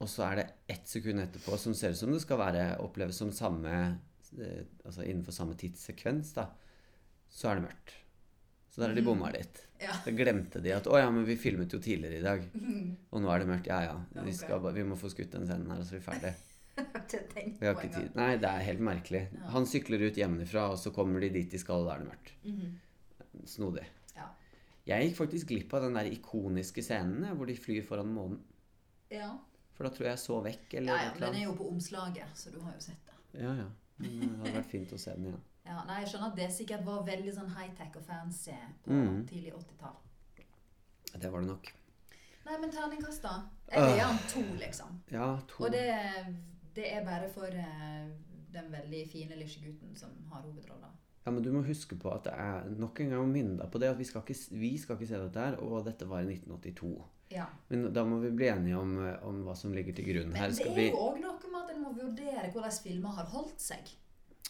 Og 0.00 0.08
så 0.08 0.24
er 0.30 0.34
det 0.36 0.46
ett 0.68 0.88
sekund 0.88 1.20
etterpå 1.22 1.56
som 1.58 1.72
ser 1.74 1.90
ut 1.94 1.96
som 1.96 2.10
det 2.12 2.20
skal 2.20 2.38
være 2.38 2.64
oppleves 2.84 3.16
som 3.16 3.30
samme 3.32 3.98
Altså 4.38 5.04
innenfor 5.04 5.34
samme 5.36 5.56
tidssekvens, 5.60 6.32
da. 6.36 6.48
Så 7.32 7.50
er 7.50 7.58
det 7.58 7.66
mørkt. 7.66 7.96
Så 8.72 8.80
der 8.80 8.88
har 8.88 8.96
de 8.96 9.04
bomma 9.04 9.28
litt. 9.34 9.66
Ja. 9.82 9.92
Da 10.04 10.12
glemte 10.16 10.62
de 10.64 10.72
at 10.72 10.86
'Å 10.88 11.00
ja, 11.00 11.10
men 11.12 11.26
vi 11.28 11.36
filmet 11.36 11.72
jo 11.74 11.80
tidligere 11.82 12.20
i 12.20 12.24
dag'. 12.24 12.46
Og 13.12 13.20
nå 13.20 13.28
er 13.28 13.42
det 13.42 13.48
mørkt. 13.50 13.68
Ja 13.68 13.82
ja. 13.84 13.98
Vi, 14.24 14.32
skal, 14.32 14.64
vi 14.72 14.84
må 14.88 14.96
få 14.96 15.10
skutt 15.12 15.34
den 15.34 15.44
scenen 15.48 15.68
her, 15.68 15.82
og 15.82 15.84
så 15.84 15.96
er 15.96 16.00
vi 16.00 16.06
ferdig. 16.06 16.32
Vi 16.72 17.66
har 17.66 17.74
ikke 17.76 17.92
tid. 17.92 18.14
Nei, 18.16 18.30
det 18.40 18.48
er 18.48 18.62
helt 18.64 18.80
merkelig. 18.80 19.26
Ja. 19.36 19.48
Han 19.52 19.66
sykler 19.68 20.06
ut 20.06 20.16
hjemmefra, 20.16 20.70
og 20.72 20.78
så 20.80 20.88
kommer 20.94 21.20
de 21.20 21.28
dit 21.34 21.50
de 21.52 21.58
skal, 21.60 21.82
og 21.82 21.90
da 21.90 21.98
er 21.98 22.00
det 22.00 22.08
mørkt. 22.08 22.30
Mm. 22.48 23.42
Snodig. 23.44 23.84
Ja. 24.16 24.30
Jeg 24.88 25.10
gikk 25.10 25.18
faktisk 25.18 25.50
glipp 25.52 25.74
av 25.76 25.84
den 25.84 25.98
der 25.98 26.08
ikoniske 26.08 26.80
scenen 26.86 27.28
hvor 27.36 27.50
de 27.50 27.58
flyr 27.60 27.84
foran 27.84 28.08
månen. 28.14 28.40
Ja. 29.12 29.34
For 29.76 29.84
da 29.84 29.92
tror 29.92 30.08
jeg 30.08 30.14
jeg 30.14 30.22
så 30.24 30.40
vekk, 30.48 30.66
eller 30.80 30.96
ja, 30.96 31.04
ja, 31.04 31.12
men 31.12 31.22
den 31.26 31.38
er 31.42 31.44
jo 31.44 31.54
på 31.60 31.68
omslaget, 31.68 32.32
så 32.40 32.52
du 32.54 32.60
har 32.64 32.72
jo 32.72 32.82
sett 32.88 33.12
det. 33.12 33.44
Ja, 33.44 33.52
ja. 33.60 33.68
Men 34.02 34.20
det 34.20 34.38
hadde 34.42 34.54
vært 34.58 34.72
fint 34.72 34.94
å 34.94 35.00
se 35.00 35.14
den 35.16 35.28
igjen. 35.30 35.42
Ja, 35.62 35.82
nei, 35.86 36.00
Jeg 36.02 36.10
skjønner 36.10 36.32
at 36.32 36.40
det 36.40 36.48
sikkert 36.52 36.86
var 36.86 37.04
veldig 37.06 37.34
sånn 37.36 37.52
high-tech 37.54 38.00
og 38.00 38.06
fancy 38.06 38.56
på 38.84 38.96
mm. 38.98 39.20
tidlig 39.30 39.54
80-tall. 39.58 40.00
Det 41.12 41.30
var 41.30 41.44
det 41.44 41.50
nok. 41.52 41.70
Nei, 42.42 42.56
men 42.58 42.72
terningkast, 42.74 43.22
da? 43.22 43.36
Jeg 43.70 43.92
gir 43.92 44.02
han 44.02 44.18
to, 44.32 44.42
liksom. 44.58 44.98
Ja, 45.14 45.28
to. 45.48 45.62
Og 45.62 45.74
det, 45.74 45.86
det 46.74 46.88
er 46.90 47.06
bare 47.06 47.28
for 47.30 47.46
uh, 47.46 48.10
den 48.52 48.72
veldig 48.72 49.04
fine 49.12 49.38
lille 49.38 49.62
gutten 49.62 49.94
som 49.96 50.16
har 50.32 50.42
hovedrolla. 50.42 50.90
Ja, 51.22 51.30
men 51.30 51.44
du 51.44 51.52
må 51.54 51.62
huske 51.62 51.94
på 51.94 52.10
at 52.10 52.24
det 52.26 52.32
er 52.34 52.66
nok 52.82 52.98
en 53.00 53.12
gang 53.14 53.22
å 53.22 53.30
minne 53.30 53.54
deg 53.60 53.70
på 53.70 53.78
det 53.78 53.92
at 53.92 54.00
vi 54.00 54.06
skal 54.08 54.24
ikke, 54.24 54.56
vi 54.58 54.72
skal 54.82 54.98
ikke 54.98 55.10
se 55.12 55.20
dette 55.22 55.44
her, 55.44 55.58
og 55.62 55.84
dette 55.86 56.08
var 56.10 56.24
i 56.24 56.32
1982. 56.34 56.90
Ja. 57.32 57.46
Men 57.70 57.86
da 57.94 58.02
må 58.04 58.18
vi 58.24 58.32
bli 58.34 58.48
enige 58.50 58.80
om, 58.80 58.96
eh, 59.06 59.14
om 59.24 59.38
hva 59.46 59.54
som 59.56 59.72
ligger 59.72 59.94
til 59.96 60.10
grunn 60.10 60.32
Men 60.34 60.42
her. 60.42 60.50
er 60.50 60.58
Skal 60.58 60.74
er 60.74 60.80
vi 60.80 60.88
en 61.82 61.88
må 61.88 61.96
vurdere 61.98 62.50
hvordan 62.54 62.78
filmer 62.84 63.18
har 63.18 63.28
holdt 63.32 63.60
seg. 63.62 63.90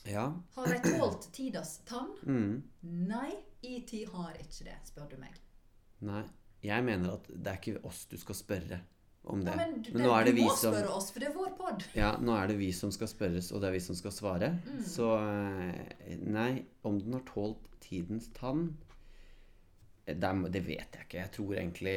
Ja. 0.09 0.29
Har 0.57 0.69
de 0.69 0.79
tålt 0.85 1.31
tidas 1.33 1.81
tann? 1.89 2.13
Mm. 2.27 2.63
Nei, 3.09 3.33
ET 3.63 3.91
har 4.13 4.37
ikke 4.41 4.67
det, 4.67 4.79
spør 4.89 5.11
du 5.13 5.19
meg. 5.21 5.37
Nei. 6.05 6.25
Jeg 6.63 6.85
mener 6.87 7.17
at 7.17 7.27
det 7.27 7.51
er 7.51 7.59
ikke 7.59 7.81
oss 7.89 8.05
du 8.07 8.15
skal 8.21 8.37
spørre 8.39 8.79
om 9.27 9.41
det. 9.43 9.51
Ja, 9.51 9.57
men, 9.59 9.81
Men 9.91 10.05
nå 10.07 10.13
er 10.15 10.29
det 10.29 10.35
du 10.37 10.43
må 10.45 10.53
som 10.55 10.75
spørre 10.75 10.95
oss, 10.95 11.09
for 11.15 11.23
det 11.23 11.29
er 11.31 11.35
vår 11.35 11.51
pod. 11.59 11.85
Ja, 11.99 12.13
nå 12.23 12.37
er 12.39 12.51
det 12.51 12.59
vi 12.61 12.71
som 12.77 12.93
skal 12.95 13.11
spørres, 13.11 13.51
og 13.51 13.63
det 13.63 13.71
er 13.71 13.77
vi 13.77 13.83
som 13.83 13.99
skal 13.99 14.15
svare. 14.15 14.53
Mm. 14.63 14.81
Så 14.87 15.09
eh, 15.19 16.17
nei, 16.23 16.51
om 16.87 17.01
den 17.03 17.19
har 17.19 17.25
tålt 17.27 17.67
tidens 17.83 18.31
tann 18.37 18.69
eh, 20.07 20.15
det, 20.15 20.33
det 20.55 20.63
vet 20.69 20.99
jeg 20.99 21.09
ikke. 21.09 21.23
Jeg 21.25 21.35
tror 21.39 21.57
egentlig 21.59 21.97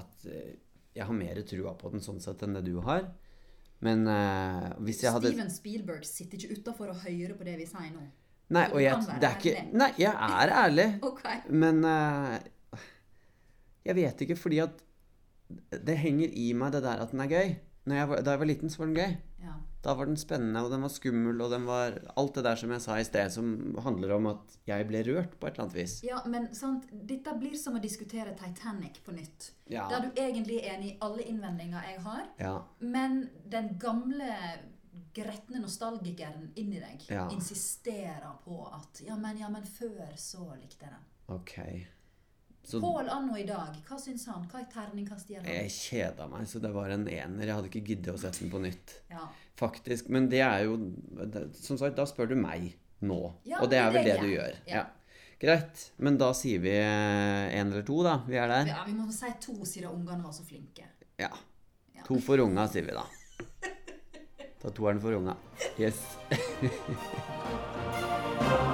at 0.00 0.28
eh, 0.32 0.54
jeg 0.96 1.08
har 1.08 1.16
mer 1.16 1.44
trua 1.48 1.76
på 1.80 1.92
den 1.92 2.04
sånn 2.04 2.20
sett 2.20 2.44
enn 2.44 2.56
det 2.56 2.64
du 2.68 2.78
har. 2.84 3.08
Men 3.82 4.06
uh, 4.06 4.68
hvis 4.86 5.02
jeg 5.02 5.14
hadde 5.14 5.32
Steven 5.32 5.50
Spielberg 5.50 6.04
sitter 6.06 6.38
ikke 6.38 6.60
utafor 6.60 6.92
og 6.92 7.00
hører 7.02 7.34
på 7.38 7.46
det 7.46 7.56
vi 7.58 7.66
sier 7.66 7.90
nå. 7.90 8.04
Nei, 8.52 8.66
og 8.68 8.82
jeg, 8.82 9.16
det 9.18 9.26
er 9.26 9.36
ikke. 9.40 9.64
Nei, 9.80 9.88
jeg 9.98 10.12
er 10.12 10.52
ærlig. 10.60 10.86
okay. 11.10 11.40
Men 11.48 11.80
uh, 11.88 12.36
jeg 13.86 13.98
vet 13.98 14.24
ikke, 14.26 14.36
fordi 14.38 14.60
at 14.62 14.82
det 15.86 15.96
henger 16.00 16.30
i 16.30 16.52
meg 16.56 16.74
det 16.76 16.82
der 16.84 17.02
at 17.02 17.14
den 17.14 17.24
er 17.24 17.30
gøy. 17.32 17.54
Jeg 17.86 18.08
var, 18.08 18.20
da 18.22 18.30
jeg 18.30 18.38
var 18.38 18.46
liten, 18.46 18.70
så 18.70 18.78
var 18.78 18.86
den 18.86 18.94
gøy. 18.96 19.16
Ja. 19.42 19.52
Da 19.82 19.94
var 19.98 20.06
den 20.06 20.16
spennende, 20.16 20.60
og 20.62 20.70
den 20.70 20.82
var 20.84 20.88
skummel, 20.94 21.40
og 21.42 21.50
den 21.50 21.64
var 21.66 21.96
alt 22.16 22.34
det 22.34 22.44
der 22.46 22.54
som 22.60 22.70
jeg 22.70 22.80
sa 22.84 22.98
i 23.00 23.04
sted, 23.04 23.32
som 23.34 23.74
handler 23.82 24.12
om 24.14 24.28
at 24.30 24.56
jeg 24.70 24.86
ble 24.86 25.00
rørt 25.08 25.32
på 25.40 25.46
et 25.48 25.56
eller 25.56 25.64
annet 25.64 25.74
vis. 25.80 25.96
ja, 26.06 26.20
men 26.30 26.46
sant, 26.54 26.84
dette 26.92 27.34
blir 27.40 27.56
som 27.58 27.74
å 27.74 27.82
diskutere 27.82 28.36
Titanic 28.38 29.00
på 29.02 29.10
nytt. 29.16 29.50
Ja. 29.66 29.88
Der 29.90 30.06
du 30.06 30.20
egentlig 30.22 30.60
er 30.62 30.76
enig 30.76 30.92
i 30.92 30.98
alle 31.02 31.22
innvendinger 31.26 31.82
jeg 31.90 32.00
har, 32.06 32.22
Ja. 32.38 32.54
men 32.78 33.28
den 33.50 33.72
gamle 33.82 34.30
gretne 35.14 35.58
nostalgikeren 35.60 36.52
inni 36.56 36.78
deg 36.80 37.02
insisterer 37.32 38.38
på 38.44 38.62
at 38.72 39.00
ja 39.04 39.16
men, 39.16 39.36
ja, 39.38 39.48
men 39.48 39.62
før 39.66 40.14
så 40.16 40.46
likte 40.60 40.86
jeg 40.86 40.92
den. 40.94 41.04
Ok. 41.28 41.58
Så 42.64 42.78
Pål 42.80 43.08
anno 43.10 43.36
i 43.36 43.42
dag, 43.46 43.74
hva 43.88 43.96
syns 43.98 44.26
han? 44.30 44.44
Hva 44.50 44.60
er 44.62 44.68
terningkast 44.70 45.30
gjennom? 45.32 45.48
jeg 45.50 45.70
kjeda 45.74 46.28
meg, 46.30 46.46
så 46.46 46.60
det 46.62 46.70
var 46.72 46.92
en 46.94 47.08
ener. 47.10 47.46
Jeg 47.46 47.54
hadde 47.58 47.70
ikke 47.72 47.82
giddet 47.88 48.14
å 48.14 48.20
sette 48.22 48.38
den 48.44 48.52
på 48.52 48.60
nytt. 48.62 48.94
Ja. 49.10 49.26
Faktisk. 49.58 50.08
Men 50.14 50.28
det 50.30 50.40
er 50.46 50.64
jo 50.68 50.76
det, 50.78 51.42
Som 51.58 51.78
sagt, 51.80 51.96
da 51.98 52.06
spør 52.06 52.30
du 52.30 52.36
meg 52.38 52.72
nå. 53.02 53.18
Ja, 53.44 53.58
og 53.64 53.70
det 53.72 53.80
er 53.82 53.90
vel 53.90 54.06
det 54.06 54.14
det 54.14 54.20
du 54.22 54.30
gjør. 54.30 54.54
Ja. 54.70 54.84
Greit. 55.42 55.88
Men 55.98 56.16
da 56.22 56.30
sier 56.38 56.62
vi 56.62 56.70
én 56.70 57.66
eller 57.66 57.82
to, 57.82 57.98
da. 58.06 58.20
Vi 58.28 58.38
er 58.38 58.46
der. 58.48 58.70
ja, 58.76 58.84
vi 58.86 58.94
må 58.94 59.10
si 59.10 59.26
to 59.42 59.58
siden 59.66 59.90
ungene 59.90 60.22
var 60.22 60.32
så 60.32 60.46
flinke. 60.46 60.86
Ja. 61.18 61.32
Ja. 61.96 62.06
To 62.06 62.20
for 62.22 62.38
unga, 62.46 62.68
sier 62.70 62.86
vi 62.86 62.94
da. 62.94 63.02
Ta 64.62 64.70
toeren 64.70 65.02
for 65.02 65.18
unga. 65.18 65.34
Yes. 65.82 65.98